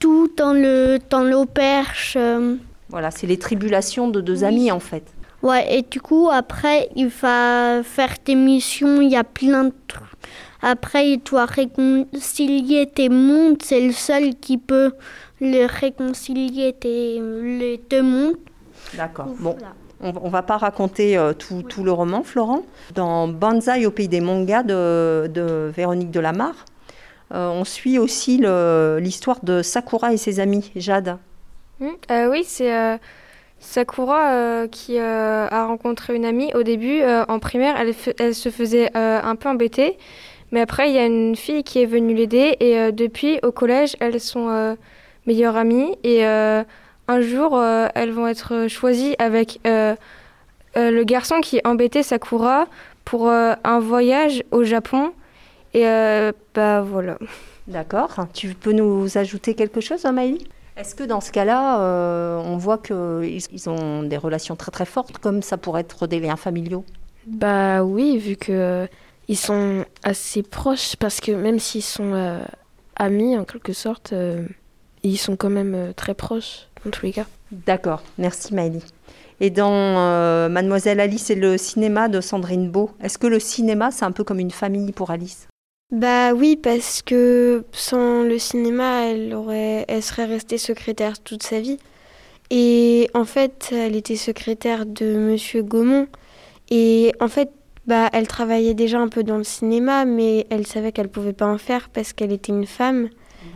tout 0.00 0.28
dans 0.36 0.52
le 0.52 0.98
dans 1.10 1.22
l'auberge. 1.22 2.14
Euh. 2.16 2.56
Voilà, 2.88 3.12
c'est 3.12 3.28
les 3.28 3.38
tribulations 3.38 4.08
de 4.08 4.20
deux 4.20 4.42
amis 4.42 4.72
en 4.72 4.80
fait. 4.80 5.04
Ouais, 5.44 5.64
et 5.72 5.82
du 5.82 6.00
coup, 6.00 6.28
après, 6.28 6.88
il 6.96 7.06
va 7.06 7.84
faire 7.84 8.14
des 8.24 8.34
missions, 8.34 9.00
il 9.00 9.10
y 9.10 9.16
a 9.16 9.22
plein 9.22 9.66
de 9.66 9.74
trucs. 9.86 10.02
Après, 10.60 11.12
il 11.12 11.18
doit 11.18 11.46
réconcilier 11.46 12.90
tes 12.92 13.08
mondes, 13.08 13.62
c'est 13.62 13.80
le 13.80 13.92
seul 13.92 14.34
qui 14.34 14.58
peut 14.58 14.90
le 15.40 15.66
réconcilier 15.66 16.72
tes, 16.72 17.20
les 17.20 17.80
deux 17.88 18.02
mondes. 18.02 18.36
D'accord. 18.94 19.28
Bon, 19.38 19.56
on 20.02 20.12
ne 20.12 20.30
va 20.30 20.42
pas 20.42 20.56
raconter 20.56 21.16
euh, 21.16 21.32
tout, 21.32 21.84
le 21.84 21.92
roman, 21.92 22.22
Florent. 22.22 22.62
Dans 22.94 23.28
Banzai 23.28 23.86
au 23.86 23.90
pays 23.90 24.08
des 24.08 24.20
mangas 24.20 24.62
de, 24.62 25.70
Véronique 25.74 26.10
Delamarre, 26.10 26.64
euh, 27.32 27.48
on 27.48 27.64
suit 27.64 27.98
aussi 27.98 28.42
l'histoire 29.00 29.38
de 29.42 29.62
Sakura 29.62 30.12
et 30.12 30.16
ses 30.16 30.40
amis. 30.40 30.72
Jade. 30.76 31.18
Mmh, 31.78 31.88
euh, 32.10 32.30
oui, 32.30 32.44
c'est 32.44 32.98
Sakura 33.58 34.66
qui 34.68 34.98
a 34.98 35.66
rencontré 35.66 36.14
une 36.14 36.24
amie. 36.24 36.52
Au 36.54 36.62
début, 36.62 37.02
en 37.28 37.38
primaire, 37.38 37.76
elle, 37.78 37.94
elle 38.18 38.34
se 38.34 38.48
faisait 38.48 38.90
un 38.94 39.36
peu 39.36 39.48
embêter. 39.48 39.98
Mais 40.52 40.60
après, 40.60 40.90
il 40.90 40.96
y 40.96 40.98
a 40.98 41.06
une 41.06 41.36
fille 41.36 41.62
qui 41.62 41.80
est 41.80 41.86
venue 41.86 42.14
l'aider. 42.14 42.56
Et 42.60 42.90
depuis, 42.90 43.38
au 43.42 43.52
collège, 43.52 43.96
elles 44.00 44.20
sont 44.20 44.76
meilleures 45.26 45.56
amies. 45.56 45.96
Et 46.02 46.24
un 47.10 47.20
jour, 47.20 47.60
elles 47.94 48.12
vont 48.12 48.28
être 48.28 48.68
choisies 48.68 49.16
avec 49.18 49.58
euh, 49.66 49.96
le 50.76 51.02
garçon 51.02 51.40
qui 51.40 51.60
embêtait 51.64 52.04
Sakura 52.04 52.66
pour 53.04 53.28
un 53.28 53.80
voyage 53.80 54.44
au 54.52 54.62
Japon. 54.62 55.12
Et 55.74 55.84
bah 56.54 56.82
voilà. 56.82 57.18
D'accord. 57.66 58.26
Tu 58.32 58.54
peux 58.54 58.72
nous 58.72 59.18
ajouter 59.18 59.54
quelque 59.54 59.80
chose, 59.80 60.04
Maïli 60.04 60.46
Est-ce 60.76 60.94
que 60.94 61.02
dans 61.02 61.20
ce 61.20 61.32
cas-là, 61.32 61.78
on 62.44 62.56
voit 62.56 62.78
qu'ils 62.78 63.68
ont 63.68 64.04
des 64.04 64.16
relations 64.16 64.54
très 64.54 64.70
très 64.70 64.86
fortes, 64.86 65.18
comme 65.18 65.42
ça 65.42 65.56
pourrait 65.56 65.80
être 65.80 66.06
des 66.06 66.20
liens 66.20 66.36
familiaux? 66.36 66.84
Bah 67.26 67.82
oui, 67.82 68.18
vu 68.18 68.36
que 68.36 68.86
ils 69.26 69.36
sont 69.36 69.84
assez 70.04 70.42
proches, 70.44 70.94
parce 70.96 71.20
que 71.20 71.32
même 71.32 71.58
s'ils 71.58 71.82
sont 71.82 72.40
amis 72.94 73.36
en 73.36 73.44
quelque 73.44 73.72
sorte, 73.72 74.14
ils 75.02 75.18
sont 75.18 75.34
quand 75.34 75.50
même 75.50 75.92
très 75.96 76.14
proches 76.14 76.69
dans 76.84 76.90
tous 76.90 77.06
les 77.06 77.12
cas. 77.12 77.26
D'accord, 77.50 78.02
merci 78.18 78.54
Maëlie. 78.54 78.84
Et 79.40 79.50
dans 79.50 79.72
euh, 79.72 80.48
Mademoiselle 80.48 81.00
Alice 81.00 81.30
et 81.30 81.34
le 81.34 81.56
cinéma 81.56 82.08
de 82.08 82.20
Sandrine 82.20 82.70
Beau, 82.70 82.90
est-ce 83.02 83.16
que 83.16 83.26
le 83.26 83.40
cinéma, 83.40 83.90
c'est 83.90 84.04
un 84.04 84.12
peu 84.12 84.22
comme 84.22 84.38
une 84.38 84.50
famille 84.50 84.92
pour 84.92 85.10
Alice? 85.10 85.48
Bah 85.92 86.34
oui, 86.34 86.56
parce 86.56 87.02
que 87.02 87.64
sans 87.72 88.22
le 88.22 88.38
cinéma, 88.38 89.06
elle, 89.06 89.34
aurait, 89.34 89.86
elle 89.88 90.02
serait 90.02 90.26
restée 90.26 90.58
secrétaire 90.58 91.18
toute 91.18 91.42
sa 91.42 91.58
vie. 91.58 91.78
Et 92.50 93.08
en 93.14 93.24
fait, 93.24 93.70
elle 93.72 93.96
était 93.96 94.16
secrétaire 94.16 94.86
de 94.86 95.16
Monsieur 95.16 95.62
Gaumont. 95.62 96.06
Et 96.70 97.12
en 97.20 97.28
fait, 97.28 97.50
bah, 97.86 98.08
elle 98.12 98.28
travaillait 98.28 98.74
déjà 98.74 99.00
un 99.00 99.08
peu 99.08 99.24
dans 99.24 99.38
le 99.38 99.44
cinéma, 99.44 100.04
mais 100.04 100.46
elle 100.50 100.66
savait 100.66 100.92
qu'elle 100.92 101.08
pouvait 101.08 101.32
pas 101.32 101.46
en 101.46 101.58
faire 101.58 101.88
parce 101.88 102.12
qu'elle 102.12 102.32
était 102.32 102.52
une 102.52 102.66
femme. 102.66 103.08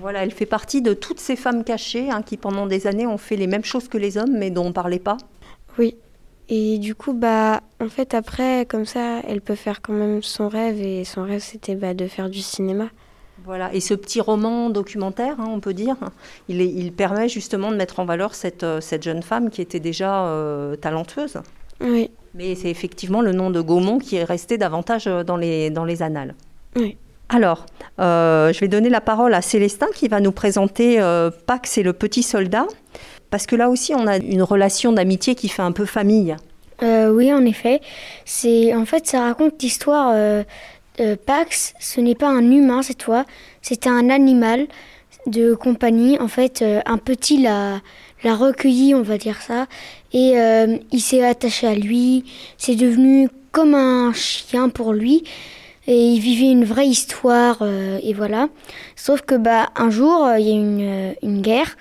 Voilà, 0.05 0.23
elle 0.23 0.33
fait 0.33 0.45
partie 0.45 0.83
de 0.83 0.93
toutes 0.93 1.19
ces 1.19 1.35
femmes 1.35 1.65
cachées 1.65 2.11
hein, 2.11 2.21
qui 2.21 2.37
pendant 2.37 2.67
des 2.67 2.87
années 2.87 3.07
ont 3.07 3.17
fait 3.17 3.37
les 3.37 3.47
mêmes 3.47 3.65
choses 3.65 3.89
que 3.89 3.97
les 3.97 4.19
hommes 4.19 4.37
mais 4.37 4.51
dont 4.51 4.65
on 4.65 4.69
ne 4.69 4.73
parlait 4.75 4.99
pas. 4.99 5.17
Oui. 5.79 5.97
Et 6.51 6.77
du 6.77 6.95
coup, 6.95 7.15
bah, 7.15 7.63
en 7.81 7.89
fait, 7.89 8.13
après, 8.13 8.67
comme 8.67 8.85
ça, 8.85 9.21
elle 9.27 9.41
peut 9.41 9.55
faire 9.55 9.81
quand 9.81 9.95
même 9.95 10.23
son 10.23 10.51
rêve. 10.51 10.79
Et 10.79 11.05
son 11.05 11.23
rêve, 11.23 11.41
c'était 11.41 11.75
bah, 11.75 11.95
de 11.95 12.07
faire 12.07 12.29
du 12.29 12.43
cinéma. 12.43 12.91
Voilà, 13.47 13.73
et 13.73 13.81
ce 13.81 13.95
petit 13.95 14.21
roman 14.21 14.69
documentaire, 14.69 15.41
hein, 15.41 15.49
on 15.49 15.61
peut 15.61 15.73
dire, 15.73 15.97
il, 16.49 16.61
il, 16.61 16.93
permet 16.93 17.31
justement 17.31 17.71
de 17.71 17.77
mettre 17.77 17.99
en 17.99 18.05
valeur 18.05 18.35
cette, 18.35 18.63
euh, 18.63 18.83
cette 18.83 19.05
jeune 19.05 19.23
femme 19.23 19.49
qui 19.49 19.63
était 19.63 19.81
déjà 19.81 20.27
euh, 20.27 20.77
talentueuse. 20.77 21.39
Oui. 21.81 22.11
Mais 22.35 22.55
c'est 22.57 22.69
effectivement 22.69 23.23
le 23.23 23.33
nom 23.33 23.49
de 23.49 23.63
Gaumont 23.63 23.99
qui 23.99 24.17
est 24.17 24.25
resté 24.25 24.59
davantage 24.59 25.07
euh, 25.07 25.25
dans 25.25 25.39
les, 25.39 25.71
dans 25.71 25.87
les 25.87 26.03
annales. 26.03 26.35
Oui. 26.77 26.99
Alors, 27.29 27.67
euh, 28.01 28.53
je 28.53 28.61
vais 28.61 28.69
donner 28.69 28.89
la 28.89 29.01
parole 29.01 29.35
à 29.35 29.43
Célestin 29.43 29.87
qui 29.95 30.09
va 30.09 30.21
nous 30.21 30.33
présenter 30.33 31.01
euh, 31.01 31.31
Pax 31.47 31.79
et 31.79 31.83
le 31.83 31.93
petit 31.93 32.23
soldat, 32.23 32.67
parce 33.31 33.47
que 33.47 33.57
là 33.57 33.71
aussi 33.71 33.95
on 33.95 34.07
a 34.07 34.17
une 34.17 34.43
relation 34.43 34.93
d'amitié 34.93 35.35
qui 35.35 35.49
fait 35.49 35.63
un 35.63 35.73
peu 35.73 35.87
famille. 35.87 36.37
Euh, 36.83 37.11
oui, 37.11 37.33
en 37.33 37.45
effet. 37.45 37.81
C'est 38.25 38.75
en 38.75 38.85
fait 38.85 39.07
ça 39.07 39.21
raconte 39.21 39.63
l'histoire. 39.63 40.15
Pax, 41.27 41.75
ce 41.81 42.01
n'est 42.01 42.15
pas 42.15 42.29
un 42.29 42.53
humain 42.53 42.83
cette 42.83 43.03
fois, 43.03 43.25
c'est 43.63 43.89
un 43.89 44.11
animal 44.11 44.69
de 45.27 45.55
compagnie. 45.55 46.21
En 46.21 46.29
fait, 46.29 46.65
un 46.87 46.99
petit 46.99 47.43
l'a 47.43 47.81
recueilli, 48.25 48.95
on 48.95 49.03
va 49.03 49.19
dire 49.19 49.43
ça, 49.43 49.67
et 50.13 50.35
il 50.93 51.01
s'est 51.01 51.25
attaché 51.25 51.67
à 51.67 51.75
lui. 51.75 52.25
C'est 52.59 52.77
devenu 52.77 53.29
comme 53.51 53.75
un 53.75 54.13
chien 54.13 54.69
pour 54.69 54.93
lui 54.93 55.25
et 55.87 56.13
il 56.13 56.21
vivait 56.21 56.51
une 56.51 56.65
vraie 56.65 56.87
histoire 56.87 57.59
euh, 57.61 57.99
et 58.03 58.15
voilà. 58.15 58.49
Sauf 58.97 59.23
que 59.23 59.35
bah 59.35 59.71
un 59.77 59.91
jour 59.91 60.25
euh, 60.25 60.39
il 60.39 60.47
y 60.47 60.51
a 60.51 60.55
une, 60.55 60.81
euh, 60.81 61.13
une 61.23 61.43
guerre 61.43 61.77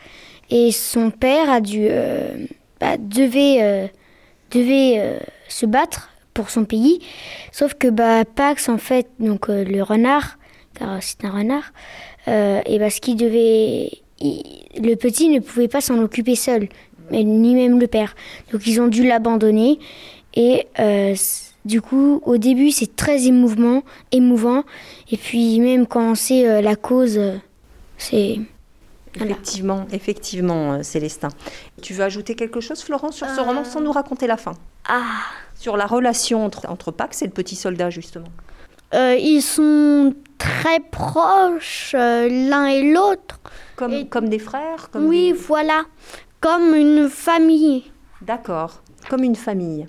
et 0.50 0.72
son 0.72 1.10
père 1.10 1.50
a 1.50 1.62
dû 1.62 1.88
bah, 2.80 2.98
devait 2.98 3.92
devait 4.52 5.20
se 5.48 5.66
battre 5.66 6.10
pour 6.34 6.50
son 6.50 6.66
pays. 6.66 7.00
Sauf 7.52 7.74
que 7.76 7.88
bah 7.88 8.26
Pax 8.26 8.70
en 8.70 8.78
fait 8.78 9.08
donc 9.20 9.48
le 9.48 9.82
renard 9.82 10.38
car 10.78 11.02
c'est 11.02 11.24
un 11.26 11.32
renard 11.32 11.72
et 12.28 12.78
bah 12.78 12.90
ce 12.90 13.00
qu'il 13.00 13.16
devait 13.16 13.90
le 14.22 14.96
petit 14.96 15.30
ne 15.30 15.40
pouvait 15.40 15.70
pas 15.70 15.82
s'en 15.82 15.98
occuper 16.00 16.36
seul, 16.36 16.68
ni 17.12 17.56
même 17.56 17.80
le 17.80 17.88
père. 17.88 18.14
Donc 18.52 18.68
ils 18.68 18.80
ont 18.80 18.88
dû 18.88 19.08
l'abandonner 19.08 19.80
et 20.36 20.68
du 21.66 21.82
coup, 21.82 22.22
au 22.26 22.38
début, 22.38 22.72
c'est 22.72 22.96
très 22.96 23.26
émouvant, 23.26 23.84
émouvant. 24.12 24.64
Et 25.10 25.18
puis, 25.18 25.60
même 25.60 25.88
quand 25.88 26.12
on 26.12 26.16
sait 26.16 26.48
euh, 26.48 26.62
la 26.62 26.76
cause, 26.76 27.18
euh, 27.18 27.38
c'est. 27.98 28.40
Effectivement, 29.16 29.86
effectivement, 29.92 30.74
euh, 30.74 30.84
Célestin. 30.84 31.30
Tu 31.82 31.94
veux 31.94 32.04
ajouter 32.04 32.36
quelque 32.36 32.60
chose, 32.60 32.82
Florence, 32.82 33.16
sur 33.16 33.30
ce 33.30 33.40
roman 33.40 33.64
sans 33.64 33.80
nous 33.80 33.92
raconter 33.92 34.28
la 34.28 34.38
fin? 34.38 34.54
Ah 34.88 35.04
Sur 35.56 35.78
la 35.78 35.86
relation 35.86 36.44
entre, 36.44 36.68
entre 36.68 36.92
Pax 36.92 37.22
et 37.22 37.26
le 37.26 37.32
petit 37.32 37.56
soldat, 37.56 37.90
justement. 37.92 38.28
ils 38.94 39.42
sont 39.42 40.14
très 40.40 40.80
proches 40.80 41.94
l'un 41.94 42.66
et 42.66 42.92
l'autre. 42.92 43.40
Comme, 43.76 44.08
comme 44.10 44.30
des 44.30 44.40
frères 44.40 44.90
comme 44.92 45.06
Oui, 45.06 45.32
voilà. 45.32 45.84
Comme 46.42 46.74
une 46.74 47.08
famille. 47.08 47.92
D'accord, 48.22 48.82
comme 49.10 49.24
une 49.24 49.36
famille. 49.36 49.88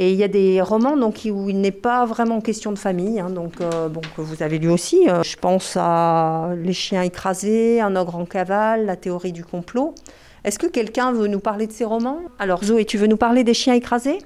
Et 0.00 0.12
il 0.12 0.16
y 0.16 0.22
a 0.22 0.28
des 0.28 0.62
romans 0.62 0.96
donc, 0.96 1.22
où 1.28 1.50
il 1.50 1.60
n'est 1.60 1.72
pas 1.72 2.06
vraiment 2.06 2.40
question 2.40 2.70
de 2.70 2.78
famille, 2.78 3.18
hein, 3.18 3.30
donc, 3.30 3.60
euh, 3.60 3.88
bon, 3.88 4.00
que 4.16 4.20
vous 4.20 4.44
avez 4.44 4.60
lu 4.60 4.70
aussi. 4.70 5.08
Euh, 5.08 5.24
je 5.24 5.36
pense 5.36 5.76
à 5.76 6.50
Les 6.56 6.72
chiens 6.72 7.02
écrasés, 7.02 7.80
Un 7.80 7.96
ogre 7.96 8.14
en 8.14 8.24
cavale, 8.24 8.86
La 8.86 8.94
théorie 8.94 9.32
du 9.32 9.44
complot. 9.44 9.96
Est-ce 10.44 10.60
que 10.60 10.68
quelqu'un 10.68 11.10
veut 11.10 11.26
nous 11.26 11.40
parler 11.40 11.66
de 11.66 11.72
ces 11.72 11.84
romans? 11.84 12.20
Alors 12.38 12.62
Zoé, 12.62 12.84
tu 12.84 12.96
veux 12.96 13.08
nous 13.08 13.16
parler 13.16 13.42
des 13.42 13.54
chiens 13.54 13.74
écrasés? 13.74 14.18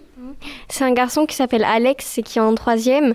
C'est 0.68 0.84
un 0.84 0.92
garçon 0.92 1.24
qui 1.24 1.34
s'appelle 1.34 1.64
Alex 1.64 2.18
et 2.18 2.22
qui 2.22 2.38
est 2.38 2.42
en 2.42 2.54
troisième 2.54 3.14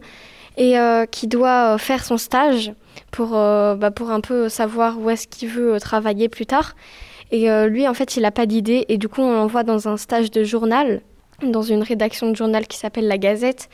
et 0.57 0.79
euh, 0.79 1.05
qui 1.05 1.27
doit 1.27 1.77
faire 1.77 2.03
son 2.03 2.17
stage 2.17 2.73
pour, 3.11 3.29
bah, 3.29 3.91
pour 3.95 4.09
un 4.09 4.21
peu 4.21 4.49
savoir 4.49 4.99
où 4.99 5.11
est-ce 5.11 5.27
qu'il 5.27 5.49
veut 5.49 5.79
travailler 5.79 6.27
plus 6.27 6.47
tard. 6.47 6.75
Et 7.31 7.47
lui, 7.67 7.87
en 7.87 7.93
fait, 7.93 8.17
il 8.17 8.23
n'a 8.23 8.31
pas 8.31 8.47
d'idée 8.47 8.85
et 8.89 8.97
du 8.97 9.07
coup, 9.07 9.21
on 9.21 9.33
l'envoie 9.33 9.63
dans 9.63 9.87
un 9.87 9.97
stage 9.97 10.31
de 10.31 10.43
journal 10.43 11.01
dans 11.43 11.61
une 11.61 11.83
rédaction 11.83 12.29
de 12.31 12.35
journal 12.35 12.67
qui 12.67 12.77
s'appelle 12.77 13.07
La 13.07 13.17
Gazette. 13.17 13.69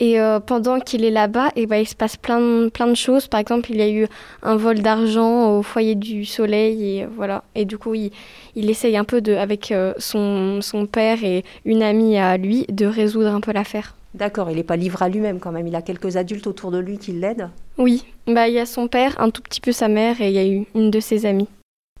Et 0.00 0.18
euh, 0.18 0.40
pendant 0.40 0.80
qu'il 0.80 1.04
est 1.04 1.10
là-bas, 1.10 1.48
et 1.54 1.62
eh 1.62 1.66
ben, 1.66 1.76
il 1.76 1.86
se 1.86 1.94
passe 1.94 2.16
plein 2.16 2.40
de, 2.40 2.68
plein 2.70 2.88
de 2.88 2.94
choses. 2.94 3.28
Par 3.28 3.38
exemple, 3.38 3.70
il 3.70 3.76
y 3.76 3.82
a 3.82 3.88
eu 3.88 4.08
un 4.42 4.56
vol 4.56 4.80
d'argent 4.80 5.56
au 5.56 5.62
foyer 5.62 5.94
du 5.94 6.24
soleil. 6.24 6.98
Et, 6.98 7.06
voilà. 7.06 7.44
et 7.54 7.64
du 7.64 7.78
coup, 7.78 7.94
il, 7.94 8.10
il 8.56 8.68
essaye 8.68 8.96
un 8.96 9.04
peu, 9.04 9.20
de, 9.20 9.34
avec 9.34 9.70
euh, 9.70 9.92
son, 9.98 10.60
son 10.60 10.86
père 10.86 11.22
et 11.22 11.44
une 11.64 11.82
amie 11.82 12.18
à 12.18 12.36
lui, 12.36 12.66
de 12.68 12.86
résoudre 12.86 13.28
un 13.28 13.40
peu 13.40 13.52
l'affaire. 13.52 13.94
D'accord, 14.14 14.50
il 14.50 14.56
n'est 14.56 14.62
pas 14.62 14.76
livré 14.76 15.04
à 15.04 15.08
lui-même 15.08 15.38
quand 15.38 15.52
même. 15.52 15.66
Il 15.66 15.74
a 15.74 15.82
quelques 15.82 16.16
adultes 16.16 16.46
autour 16.46 16.70
de 16.70 16.78
lui 16.78 16.98
qui 16.98 17.12
l'aident. 17.12 17.48
Oui, 17.78 18.04
bah, 18.26 18.48
il 18.48 18.54
y 18.54 18.58
a 18.58 18.66
son 18.66 18.88
père, 18.88 19.18
un 19.20 19.30
tout 19.30 19.40
petit 19.40 19.60
peu 19.60 19.72
sa 19.72 19.88
mère 19.88 20.20
et 20.20 20.28
il 20.28 20.34
y 20.34 20.38
a 20.38 20.46
eu 20.46 20.66
une 20.74 20.90
de 20.90 21.00
ses 21.00 21.26
amies. 21.26 21.48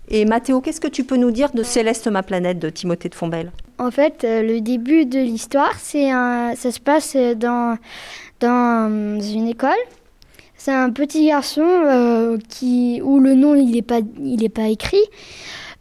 Et 0.08 0.24
Mathéo, 0.24 0.60
qu'est-ce 0.60 0.80
que 0.80 0.88
tu 0.88 1.04
peux 1.04 1.16
nous 1.16 1.30
dire 1.30 1.50
de 1.52 1.62
Céleste, 1.62 2.08
ma 2.08 2.22
planète 2.22 2.58
de 2.58 2.68
Timothée 2.68 3.08
de 3.08 3.14
Fombelle 3.14 3.52
En 3.78 3.90
fait, 3.90 4.24
euh, 4.24 4.42
le 4.42 4.60
début 4.60 5.06
de 5.06 5.18
l'histoire, 5.18 5.74
c'est 5.78 6.10
un, 6.10 6.54
ça 6.56 6.72
se 6.72 6.80
passe 6.80 7.16
dans, 7.36 7.78
dans 8.40 9.20
une 9.20 9.48
école. 9.48 9.70
C'est 10.56 10.72
un 10.72 10.90
petit 10.90 11.26
garçon 11.26 11.62
euh, 11.64 12.38
qui, 12.48 13.00
où 13.02 13.20
le 13.20 13.34
nom 13.34 13.54
il 13.54 13.72
n'est 13.72 13.82
pas, 13.82 14.00
il 14.20 14.44
est 14.44 14.48
pas 14.48 14.68
écrit. 14.68 15.02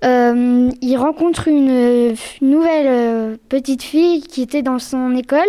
Euh, 0.03 0.69
il 0.81 0.97
rencontre 0.97 1.47
une, 1.47 2.15
nouvelle 2.41 3.37
petite 3.49 3.83
fille 3.83 4.21
qui 4.21 4.41
était 4.41 4.63
dans 4.63 4.79
son 4.79 5.15
école 5.15 5.41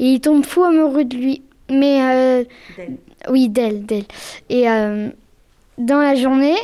et 0.00 0.14
il 0.14 0.20
tombe 0.20 0.44
fou 0.44 0.64
amoureux 0.64 1.04
de 1.04 1.16
lui. 1.16 1.42
Mais 1.70 2.44
oui, 3.28 3.48
d'elle, 3.48 3.84
d'elle. 3.86 4.06
Et 4.48 4.64
dans 4.64 6.00
la 6.00 6.14
journée, 6.16 6.56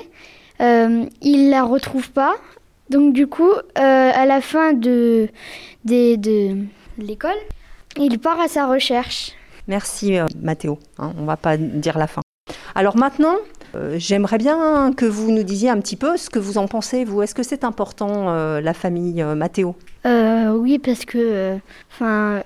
euh, 0.62 1.04
il 1.20 1.50
la 1.50 1.64
retrouve 1.64 2.10
pas. 2.10 2.34
Donc 2.92 3.14
du 3.14 3.26
coup, 3.26 3.50
euh, 3.50 3.62
à 3.78 4.26
la 4.26 4.42
fin 4.42 4.74
de, 4.74 5.28
de, 5.84 6.56
l'école, 6.98 7.30
il 7.96 8.18
part 8.18 8.38
à 8.38 8.48
sa 8.48 8.66
recherche. 8.66 9.32
Merci 9.66 10.18
euh, 10.18 10.26
Mathéo, 10.40 10.78
hein, 10.98 11.12
on 11.18 11.24
va 11.24 11.38
pas 11.38 11.56
dire 11.56 11.96
la 11.96 12.06
fin. 12.06 12.20
Alors 12.74 12.98
maintenant, 12.98 13.36
euh, 13.74 13.94
j'aimerais 13.96 14.36
bien 14.36 14.92
que 14.94 15.06
vous 15.06 15.30
nous 15.30 15.42
disiez 15.42 15.70
un 15.70 15.80
petit 15.80 15.96
peu 15.96 16.18
ce 16.18 16.28
que 16.28 16.38
vous 16.38 16.58
en 16.58 16.66
pensez, 16.66 17.04
vous. 17.04 17.22
Est-ce 17.22 17.34
que 17.34 17.42
c'est 17.42 17.64
important, 17.64 18.30
la 18.60 18.74
famille 18.74 19.24
Mathéo? 19.24 19.74
Oui, 20.04 20.78
parce 20.78 21.06
que, 21.06 21.56
enfin, 21.90 22.42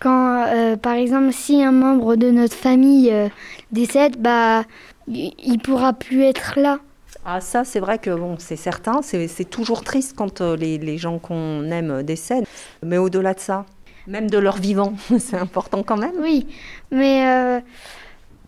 quand, 0.00 0.76
par 0.82 0.94
exemple, 0.94 1.32
si 1.32 1.62
un 1.62 1.72
membre 1.72 2.16
de 2.16 2.30
notre 2.30 2.56
famille 2.56 3.12
décède, 3.70 4.16
bah, 4.18 4.64
il 5.06 5.58
pourra 5.62 5.92
plus 5.92 6.22
être 6.22 6.54
là. 6.56 6.80
Ah 7.30 7.42
ça, 7.42 7.62
c'est 7.62 7.78
vrai 7.78 7.98
que 7.98 8.08
bon, 8.08 8.36
c'est 8.38 8.56
certain, 8.56 9.02
c'est 9.02 9.50
toujours 9.50 9.84
triste 9.84 10.14
quand 10.16 10.40
euh, 10.40 10.56
les, 10.56 10.96
gens 10.96 11.18
qu'on 11.18 11.70
aime 11.70 12.02
décèdent. 12.02 12.46
Mais 12.82 12.96
au-delà 12.96 13.34
de 13.34 13.40
ça, 13.40 13.66
même 14.06 14.30
de 14.30 14.38
leur 14.38 14.56
vivant, 14.56 14.94
c'est 15.18 15.36
important 15.36 15.82
quand 15.82 15.98
même. 15.98 16.14
Oui, 16.22 16.46
mais 16.90 17.28
euh, 17.28 17.60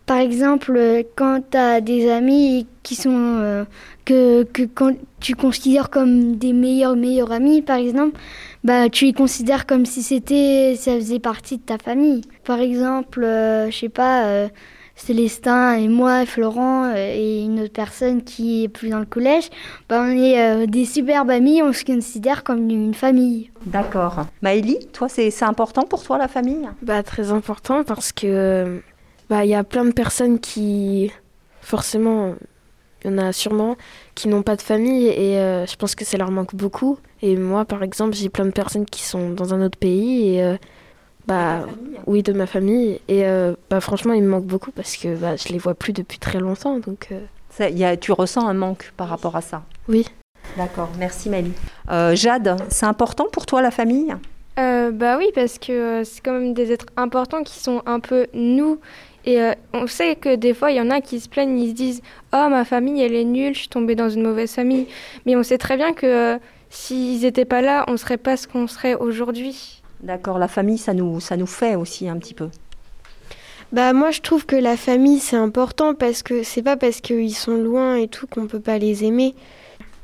par 0.07 0.17
exemple, 0.17 0.73
euh, 0.77 1.03
quand 1.15 1.43
tu 1.51 1.59
as 1.59 1.83
des 1.83 2.11
amis 2.11 2.67
qui 2.83 2.95
sont. 2.95 3.11
euh, 3.13 3.65
que, 4.07 4.45
que 4.45 4.63
quand 4.63 4.97
tu 5.21 5.35
considères 5.35 5.91
comme 5.91 6.37
des 6.37 6.55
meilleurs, 6.55 6.97
meilleurs 6.97 7.33
amis, 7.33 7.61
par 7.61 7.77
exemple, 7.77 8.19
bah, 8.65 8.89
tu 8.89 9.05
les 9.05 9.13
considères 9.13 9.67
comme 9.67 9.85
si 9.85 10.03
c'était. 10.03 10.75
ça 10.79 10.95
faisait 10.95 11.19
partie 11.19 11.59
de 11.59 11.63
ta 11.63 11.77
famille. 11.77 12.23
Par 12.45 12.61
exemple, 12.61 13.23
euh, 13.25 13.71
je 13.71 13.77
sais 13.77 13.89
pas. 13.91 14.49
Célestin 15.01 15.75
et 15.75 15.89
moi, 15.89 16.27
Florent 16.27 16.85
euh, 16.85 16.95
et 16.97 17.43
une 17.43 17.61
autre 17.61 17.73
personne 17.73 18.23
qui 18.23 18.65
est 18.65 18.69
plus 18.69 18.91
dans 18.91 18.99
le 18.99 19.07
collège, 19.07 19.49
bah, 19.89 20.03
on 20.07 20.11
est 20.11 20.41
euh, 20.41 20.67
des 20.67 20.85
superbes 20.85 21.31
amis, 21.31 21.63
on 21.63 21.73
se 21.73 21.85
considère 21.85 22.45
comme 22.45 22.69
une 22.69 22.95
famille. 22.95 23.51
D'accord. 23.65 24.27
Maëlie, 24.43 24.87
toi, 24.93 25.09
c'est 25.09 25.31
c'est 25.31 25.47
important 25.47 25.83
pour 25.85 26.03
toi 26.03 26.19
la 26.19 26.29
famille? 26.29 26.69
Bah, 26.83 27.03
très 27.03 27.33
important 27.33 27.83
parce 27.83 28.13
que 28.13 28.83
bah, 29.31 29.45
il 29.45 29.51
y 29.51 29.55
a 29.55 29.65
plein 29.65 29.87
de 29.87 29.93
personnes 29.93 30.39
qui, 30.39 31.11
forcément, 31.63 32.35
il 33.03 33.11
y 33.11 33.15
en 33.15 33.19
a 33.19 33.33
sûrement, 33.33 33.77
qui 34.15 34.29
n'ont 34.29 34.43
pas 34.43 34.57
de 34.57 34.63
famille 34.63 35.07
et 35.07 35.39
euh, 35.39 35.65
je 35.67 35.77
pense 35.77 35.95
que 35.95 36.05
ça 36.05 36.19
leur 36.19 36.31
manque 36.31 36.55
beaucoup. 36.55 36.99
Et 37.23 37.37
moi, 37.37 37.65
par 37.65 37.83
exemple, 37.83 38.15
j'ai 38.15 38.29
plein 38.29 38.45
de 38.45 38.51
personnes 38.51 38.85
qui 38.85 39.03
sont 39.03 39.31
dans 39.31 39.55
un 39.55 39.63
autre 39.63 39.79
pays 39.79 40.35
et 40.35 40.43
euh, 40.43 40.57
bah, 41.27 41.65
oui, 42.07 42.23
de 42.23 42.33
ma 42.33 42.47
famille. 42.47 43.01
Et 43.09 43.25
euh, 43.25 43.55
bah, 43.71 43.81
franchement, 43.81 44.13
il 44.13 44.23
me 44.23 44.29
manque 44.29 44.47
beaucoup 44.47 44.71
parce 44.73 44.97
que 44.97 45.15
bah, 45.15 45.37
je 45.37 45.49
les 45.53 45.59
vois 45.59 45.75
plus 45.75 45.93
depuis 45.93 46.19
très 46.19 46.39
longtemps. 46.41 46.79
Donc, 46.79 47.09
euh, 47.13 47.21
Ça, 47.51 47.69
y 47.69 47.85
a- 47.85 47.97
Tu 47.97 48.13
ressens 48.13 48.47
un 48.47 48.55
manque 48.55 48.93
par 48.97 49.09
rapport 49.09 49.37
à 49.37 49.41
ça 49.41 49.63
oui. 49.89 50.07
D'accord, 50.57 50.89
merci 50.99 51.29
Maëlie. 51.29 51.53
Euh, 51.91 52.15
Jade, 52.17 52.57
c'est 52.71 52.87
important 52.87 53.27
pour 53.31 53.45
toi 53.47 53.61
la 53.63 53.71
famille? 53.71 54.15
Euh, 54.59 54.91
bah 54.91 55.17
oui, 55.19 55.27
parce 55.35 55.59
que 55.59 55.73
euh, 55.73 56.05
c'est 56.05 56.21
quand 56.23 56.33
même 56.33 56.55
des 56.55 56.73
êtres 56.73 56.87
importants 56.97 57.43
qui 57.43 57.59
sont 57.59 57.83
un 57.87 58.01
peu 58.01 58.27
nous. 58.35 58.79
Et 59.27 59.41
euh, 59.41 59.53
on 59.75 59.87
sait 59.87 60.17
que 60.17 60.35
des 60.35 60.55
fois, 60.55 60.71
il 60.71 60.77
y 60.79 60.81
en 60.81 60.91
a 60.91 61.01
qui 61.01 61.21
se 61.21 61.29
plaignent, 61.29 61.59
ils 61.59 61.71
se 61.71 61.75
disent 61.75 62.03
Oh, 62.33 62.47
ma 62.51 62.65
famille, 62.65 63.03
elle 63.03 63.15
est 63.15 63.25
nulle, 63.25 63.55
je 63.55 63.61
suis 63.61 63.69
tombée 63.69 63.95
dans 63.95 64.09
une 64.09 64.23
mauvaise 64.23 64.53
famille. 64.53 64.87
Mais 65.27 65.37
on 65.37 65.43
sait 65.43 65.59
très 65.59 65.77
bien 65.77 65.93
que 65.93 66.07
euh, 66.07 66.39
s'ils 66.69 67.21
n'étaient 67.23 67.45
pas 67.45 67.61
là, 67.61 67.85
on 67.89 67.93
ne 67.93 67.97
serait 67.97 68.17
pas 68.17 68.37
ce 68.37 68.49
qu'on 68.49 68.67
serait 68.67 68.95
aujourd'hui. 68.95 69.80
D'accord, 70.03 70.39
la 70.39 70.49
famille, 70.49 70.79
ça 70.79 70.95
nous, 70.95 71.21
ça 71.21 71.37
nous 71.37 71.47
fait 71.47 71.75
aussi 71.75 72.09
un 72.09 72.19
petit 72.19 72.35
peu. 72.35 72.49
Bah 73.73 73.93
moi 73.93 74.11
je 74.11 74.21
trouve 74.21 74.47
que 74.47 74.57
la 74.57 74.77
famille 74.77 75.21
c'est 75.21 75.37
important 75.37 75.95
parce 75.95 76.25
que 76.25 76.43
c'est 76.43 76.63
pas 76.63 76.77
parce 76.77 77.01
qu'ils 77.01 77.37
sont 77.37 77.55
loin 77.55 77.95
et 77.95 78.09
tout 78.09 78.27
qu'on 78.27 78.49
peut 78.49 78.59
pas 78.59 78.79
les 78.79 79.05
aimer. 79.05 79.37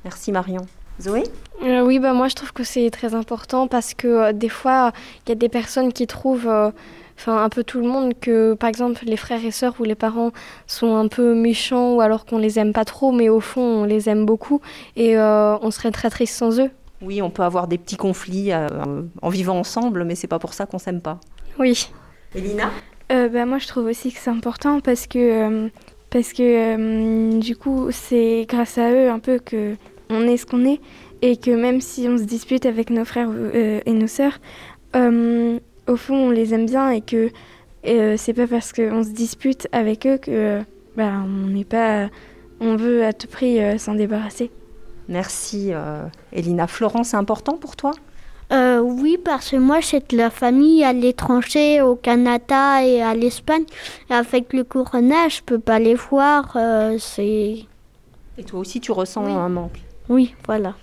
Merci 0.04 0.30
Marion. 0.30 0.64
Zoé? 1.00 1.24
Euh, 1.64 1.80
oui, 1.80 1.98
bah 1.98 2.12
moi 2.12 2.28
je 2.28 2.36
trouve 2.36 2.52
que 2.52 2.62
c'est 2.62 2.88
très 2.90 3.14
important 3.16 3.66
parce 3.66 3.92
que 3.92 4.06
euh, 4.06 4.32
des 4.32 4.48
fois 4.48 4.92
il 5.24 5.30
y 5.30 5.32
a 5.32 5.34
des 5.34 5.48
personnes 5.48 5.92
qui 5.92 6.06
trouvent, 6.06 6.46
euh, 6.46 6.70
enfin 7.18 7.42
un 7.42 7.48
peu 7.48 7.64
tout 7.64 7.80
le 7.80 7.88
monde, 7.88 8.12
que 8.20 8.54
par 8.54 8.68
exemple 8.68 9.02
les 9.04 9.16
frères 9.16 9.44
et 9.44 9.50
sœurs 9.50 9.74
ou 9.80 9.82
les 9.82 9.96
parents 9.96 10.30
sont 10.68 10.94
un 10.94 11.08
peu 11.08 11.34
méchants 11.34 11.94
ou 11.94 12.00
alors 12.00 12.24
qu'on 12.24 12.38
les 12.38 12.60
aime 12.60 12.72
pas 12.72 12.84
trop, 12.84 13.10
mais 13.10 13.28
au 13.28 13.40
fond 13.40 13.62
on 13.62 13.84
les 13.84 14.08
aime 14.08 14.26
beaucoup 14.26 14.60
et 14.94 15.18
euh, 15.18 15.58
on 15.60 15.72
serait 15.72 15.90
très 15.90 16.08
triste 16.08 16.36
sans 16.36 16.60
eux. 16.60 16.70
Oui, 17.02 17.20
on 17.20 17.30
peut 17.30 17.42
avoir 17.42 17.68
des 17.68 17.78
petits 17.78 17.96
conflits 17.96 18.52
euh, 18.52 18.68
en 19.20 19.28
vivant 19.28 19.58
ensemble, 19.58 20.04
mais 20.04 20.14
c'est 20.14 20.26
pas 20.26 20.38
pour 20.38 20.54
ça 20.54 20.66
qu'on 20.66 20.78
s'aime 20.78 21.00
pas. 21.00 21.20
Oui. 21.58 21.88
Elina 22.34 22.70
Euh, 23.12 23.28
bah, 23.28 23.46
moi, 23.46 23.58
je 23.58 23.66
trouve 23.66 23.86
aussi 23.86 24.12
que 24.12 24.18
c'est 24.18 24.30
important 24.30 24.80
parce 24.80 25.06
que, 25.06 25.18
euh, 25.18 25.68
parce 26.10 26.32
que 26.32 27.38
du 27.38 27.56
coup, 27.56 27.88
c'est 27.90 28.46
grâce 28.48 28.78
à 28.78 28.90
eux 28.92 29.10
un 29.10 29.18
peu 29.18 29.38
que 29.38 29.76
on 30.08 30.22
est 30.22 30.36
ce 30.36 30.46
qu'on 30.46 30.64
est 30.64 30.80
et 31.22 31.36
que 31.36 31.50
même 31.50 31.80
si 31.80 32.06
on 32.08 32.16
se 32.16 32.24
dispute 32.24 32.66
avec 32.66 32.90
nos 32.90 33.04
frères 33.04 33.30
et 33.54 33.92
nos 33.92 34.06
sœurs, 34.06 34.38
au 34.94 35.96
fond, 35.96 36.14
on 36.14 36.30
les 36.30 36.54
aime 36.54 36.66
bien 36.66 36.90
et 36.90 37.00
que 37.00 37.30
c'est 38.16 38.34
pas 38.34 38.46
parce 38.46 38.72
qu'on 38.72 39.02
se 39.02 39.10
dispute 39.10 39.68
avec 39.72 40.06
eux 40.06 40.18
que 40.18 40.60
bah, 40.96 41.12
on 41.24 41.48
n'est 41.48 41.64
pas, 41.64 42.08
on 42.60 42.76
veut 42.76 43.04
à 43.04 43.12
tout 43.12 43.28
prix 43.28 43.58
s'en 43.78 43.94
débarrasser. 43.94 44.50
Merci 45.08 45.70
euh, 45.72 46.02
Elina. 46.32 46.66
Florence, 46.66 47.08
c'est 47.08 47.16
important 47.16 47.56
pour 47.56 47.76
toi? 47.76 47.92
Euh, 48.52 48.78
oui, 48.80 49.18
parce 49.22 49.50
que 49.50 49.56
moi, 49.56 49.78
c'est 49.82 50.10
de 50.12 50.16
la 50.16 50.30
famille 50.30 50.84
à 50.84 50.92
l'étranger, 50.92 51.80
au 51.80 51.96
Canada 51.96 52.84
et 52.84 53.02
à 53.02 53.14
l'Espagne. 53.14 53.64
Avec 54.10 54.52
le 54.52 54.64
corona, 54.64 55.28
je 55.28 55.40
peux 55.42 55.58
pas 55.58 55.78
les 55.78 55.94
voir. 55.94 56.52
euh, 56.56 56.96
c'est. 56.98 57.64
Et 58.38 58.44
toi 58.44 58.60
aussi, 58.60 58.80
tu 58.80 58.92
ressens 58.92 59.24
un 59.24 59.48
manque? 59.48 59.80
Oui, 60.08 60.34
voilà. 60.46 60.74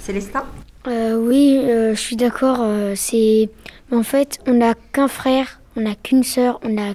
Célestin? 0.00 0.44
Euh, 0.86 1.16
oui, 1.16 1.62
je 1.64 1.94
suis 1.94 2.16
d'accord. 2.16 2.58
c'est 2.94 3.48
en 3.90 4.02
fait, 4.02 4.38
on 4.46 4.54
n'a 4.54 4.74
qu'un 4.92 5.08
frère, 5.08 5.60
on 5.76 5.82
n'a 5.82 5.94
qu'une 5.94 6.24
sœur, 6.24 6.60
on 6.62 6.68
n'a 6.68 6.92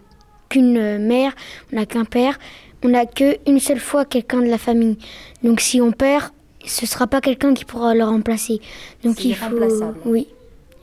qu'une 0.50 1.00
mère, 1.00 1.34
on 1.72 1.78
n'a 1.78 1.86
qu'un 1.86 2.06
père. 2.06 2.38
On 2.84 2.90
n'a 2.90 3.06
qu'une 3.06 3.60
seule 3.60 3.80
fois 3.80 4.06
quelqu'un 4.06 4.40
de 4.40 4.48
la 4.48 4.58
famille. 4.58 4.98
Donc 5.44 5.60
si 5.60 5.82
on 5.82 5.92
perd, 5.92 6.32
ce 6.70 6.86
sera 6.86 7.08
pas 7.08 7.22
quelqu'un 7.22 7.54
qui 7.54 7.66
pourra 7.66 7.94
le 7.96 8.04
remplacer. 8.04 8.62
Donc 9.04 9.24
il 9.26 9.36
faut, 9.36 9.46
oui. 10.06 10.28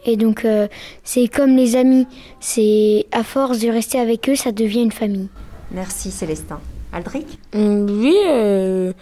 Et 0.05 0.17
donc 0.17 0.45
euh, 0.45 0.69
c'est 1.05 1.29
comme 1.29 1.57
les 1.57 1.75
amis. 1.77 2.07
C'est 2.41 3.07
à 3.13 3.23
force 3.25 3.59
de 3.61 3.69
rester 3.69 3.99
avec 3.99 4.29
eux, 4.29 4.37
ça 4.37 4.53
devient 4.53 4.83
une 4.83 4.93
famille. 4.93 5.29
Merci 5.71 6.11
Célestin. 6.11 6.61
Aldric 6.93 7.27
Mm, 7.55 7.87
Oui, 7.91 8.17
euh, 8.27 8.93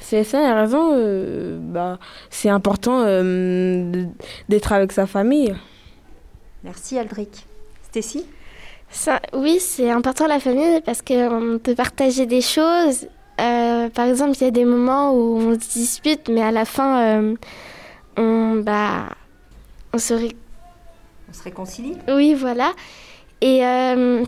c'est 0.00 0.24
ça, 0.24 0.40
il 0.40 0.46
a 0.46 0.60
raison. 0.62 0.90
euh, 0.92 1.58
bah, 1.60 1.98
c'est 2.30 2.48
important 2.48 3.02
euh, 3.04 4.04
d'être 4.48 4.72
avec 4.72 4.92
sa 4.92 5.06
famille. 5.06 5.54
Merci 6.62 6.98
Aldric. 6.98 7.46
Stécie 7.90 8.24
Ça, 8.90 9.20
oui, 9.34 9.58
c'est 9.60 9.90
important 9.90 10.26
la 10.26 10.40
famille 10.40 10.80
parce 10.84 11.02
qu'on 11.02 11.58
peut 11.62 11.74
partager 11.74 12.24
des 12.26 12.40
choses. 12.40 13.06
Euh, 13.84 13.88
par 13.90 14.06
exemple, 14.06 14.32
il 14.40 14.44
y 14.44 14.46
a 14.46 14.50
des 14.50 14.64
moments 14.64 15.12
où 15.12 15.38
on 15.38 15.54
se 15.54 15.68
dispute, 15.72 16.28
mais 16.28 16.42
à 16.42 16.50
la 16.50 16.64
fin, 16.64 17.02
euh, 17.22 17.34
on, 18.16 18.56
bah, 18.56 19.08
on 19.92 19.98
se 19.98 20.14
ré- 20.14 20.36
On 21.28 21.32
se 21.32 21.42
réconcilie 21.42 21.96
Oui, 22.08 22.34
voilà. 22.34 22.72
Et 23.40 23.64
euh, 23.64 24.24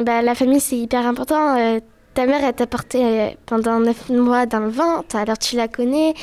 bah, 0.00 0.22
la 0.22 0.34
famille, 0.34 0.60
c'est 0.60 0.76
hyper 0.78 1.06
important. 1.06 1.80
Ta 2.14 2.26
mère, 2.26 2.42
elle 2.44 2.54
t'a 2.54 2.66
porté 2.66 3.36
pendant 3.46 3.78
neuf 3.78 4.08
mois 4.08 4.46
dans 4.46 4.60
le 4.60 4.68
ventre, 4.70 5.16
alors 5.16 5.38
tu 5.38 5.56
la 5.56 5.68
connais. 5.68 6.14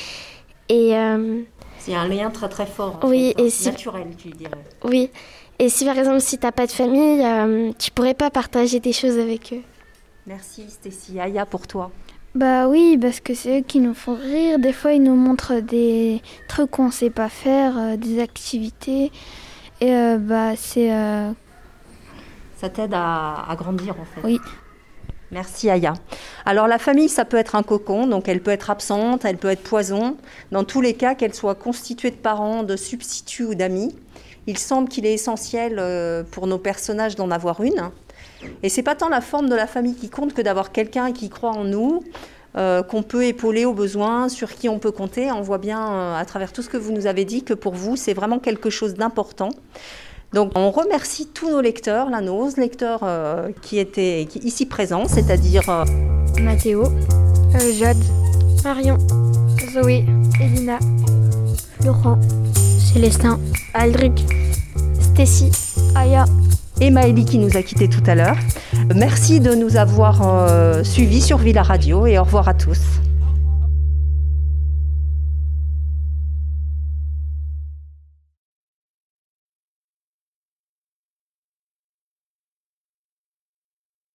Et 0.70 0.94
C'est 1.78 1.94
un 1.96 2.08
lien 2.08 2.30
très 2.32 2.50
très 2.50 2.66
fort. 2.66 3.00
en 3.04 3.08
Oui, 3.10 3.34
fait, 3.36 3.42
hein. 3.42 3.46
et 3.46 3.50
si- 3.50 3.66
Naturel, 3.70 4.08
tu 4.18 4.30
dirais. 4.30 4.52
oui. 4.84 5.10
Et 5.60 5.70
si 5.70 5.86
par 5.86 5.98
exemple, 6.00 6.20
si 6.20 6.40
t'as 6.40 6.52
pas 6.52 6.66
de 6.66 6.72
famille, 6.72 7.24
tu 7.78 7.92
pourrais 7.92 8.16
pas 8.16 8.32
partager 8.32 8.80
des 8.80 8.92
choses 8.92 9.20
avec 9.20 9.54
eux. 9.54 9.62
Merci 10.26 10.66
Stécie. 10.70 11.20
Aya 11.20 11.46
pour 11.46 11.68
toi. 11.68 11.92
Bah 12.36 12.68
oui, 12.68 12.98
parce 13.00 13.20
que 13.20 13.36
c'est 13.36 13.60
eux 13.60 13.62
qui 13.62 13.80
nous 13.80 13.94
font 13.94 14.16
rire. 14.16 14.58
Des 14.58 14.74
fois, 14.74 14.94
ils 14.94 15.04
nous 15.04 15.16
montrent 15.16 15.60
des 15.60 16.22
trucs 16.48 16.72
qu'on 16.72 16.90
sait 16.90 17.12
pas 17.12 17.30
faire, 17.30 17.78
euh, 17.78 17.96
des 17.96 18.20
activités. 18.20 19.12
Et 19.82 19.94
euh, 19.94 20.18
bah 20.18 20.56
c'est 20.56 20.92
euh, 20.92 21.32
Ça 22.58 22.70
t'aide 22.70 22.94
à, 22.94 23.46
à 23.48 23.56
grandir 23.56 23.96
en 24.00 24.06
fait. 24.06 24.22
Oui. 24.24 24.40
Merci 25.30 25.70
Aya. 25.70 25.94
Alors 26.46 26.68
la 26.68 26.80
famille, 26.80 27.10
ça 27.10 27.26
peut 27.26 27.38
être 27.38 27.56
un 27.56 27.64
cocon, 27.64 28.08
donc 28.08 28.28
elle 28.28 28.42
peut 28.42 28.52
être 28.52 28.72
absente, 28.72 29.26
elle 29.26 29.38
peut 29.38 29.50
être 29.50 29.64
poison. 29.64 30.18
Dans 30.52 30.64
tous 30.64 30.82
les 30.82 30.94
cas, 30.96 31.14
qu'elle 31.16 31.34
soit 31.34 31.56
constituée 31.56 32.12
de 32.12 32.16
parents, 32.16 32.64
de 32.64 32.76
substituts 32.76 33.46
ou 33.46 33.56
d'amis, 33.56 33.96
il 34.48 34.58
semble 34.58 34.90
qu'il 34.90 35.06
est 35.06 35.14
essentiel 35.14 35.82
pour 36.32 36.46
nos 36.46 36.60
personnages 36.60 37.16
d'en 37.16 37.32
avoir 37.32 37.62
une. 37.62 37.90
Et 38.62 38.70
c'est 38.70 38.84
pas 38.84 38.96
tant 38.96 39.10
la 39.10 39.22
forme 39.22 39.50
de 39.50 39.56
la 39.56 39.68
famille 39.68 39.96
qui 39.96 40.10
compte 40.10 40.34
que 40.34 40.42
d'avoir 40.42 40.72
quelqu'un 40.72 41.12
qui 41.12 41.30
croit 41.30 41.52
en 41.52 41.64
nous, 41.64 42.04
euh, 42.56 42.84
qu'on 42.84 43.02
peut 43.02 43.26
épauler 43.26 43.66
au 43.66 43.74
besoin, 43.74 44.30
sur 44.30 44.54
qui 44.54 44.70
on 44.70 44.78
peut 44.78 44.92
compter. 44.92 45.32
On 45.32 45.42
voit 45.42 45.58
bien 45.58 45.92
euh, 45.92 46.16
à 46.16 46.24
travers 46.24 46.54
tout 46.54 46.62
ce 46.62 46.70
que 46.70 46.78
vous 46.78 46.92
nous 46.92 47.08
avez 47.08 47.26
dit 47.26 47.44
que 47.44 47.56
pour 47.56 47.74
vous, 47.74 47.96
c'est 47.96 48.14
vraiment 48.14 48.38
quelque 48.38 48.70
chose 48.70 48.94
d'important. 48.94 49.50
Donc 50.34 50.52
on 50.56 50.70
remercie 50.70 51.28
tous 51.28 51.50
nos 51.50 51.62
lecteurs, 51.62 52.10
nos 52.10 52.34
11 52.34 52.58
lecteurs 52.58 53.02
euh, 53.04 53.50
qui 53.62 53.80
étaient 53.80 54.28
ici 54.44 54.66
présents, 54.68 55.08
c'est-à-dire 55.08 55.86
Mathéo, 56.42 56.86
Jade, 57.78 57.98
Marion, 58.64 58.98
Zoé, 59.74 60.06
Elina, 60.40 60.78
Laurent, 61.84 62.20
Célestin, 62.94 63.40
Aldric, 63.74 64.26
Stacy, 65.02 65.52
Aya. 65.96 66.26
Et 66.82 66.90
Maëlie 66.90 67.26
qui 67.26 67.38
nous 67.38 67.56
a 67.58 67.62
quittés 67.62 67.88
tout 67.88 68.04
à 68.08 68.16
l'heure. 68.16 68.38
Merci 68.96 69.40
de 69.40 69.54
nous 69.54 69.78
avoir 69.78 70.22
euh, 70.24 70.84
suivis 70.84 71.22
sur 71.22 71.38
Villa 71.38 71.64
Radio 71.64 72.06
et 72.06 72.18
au 72.18 72.24
revoir 72.24 72.48
à 72.48 72.54
tous. 72.54 72.80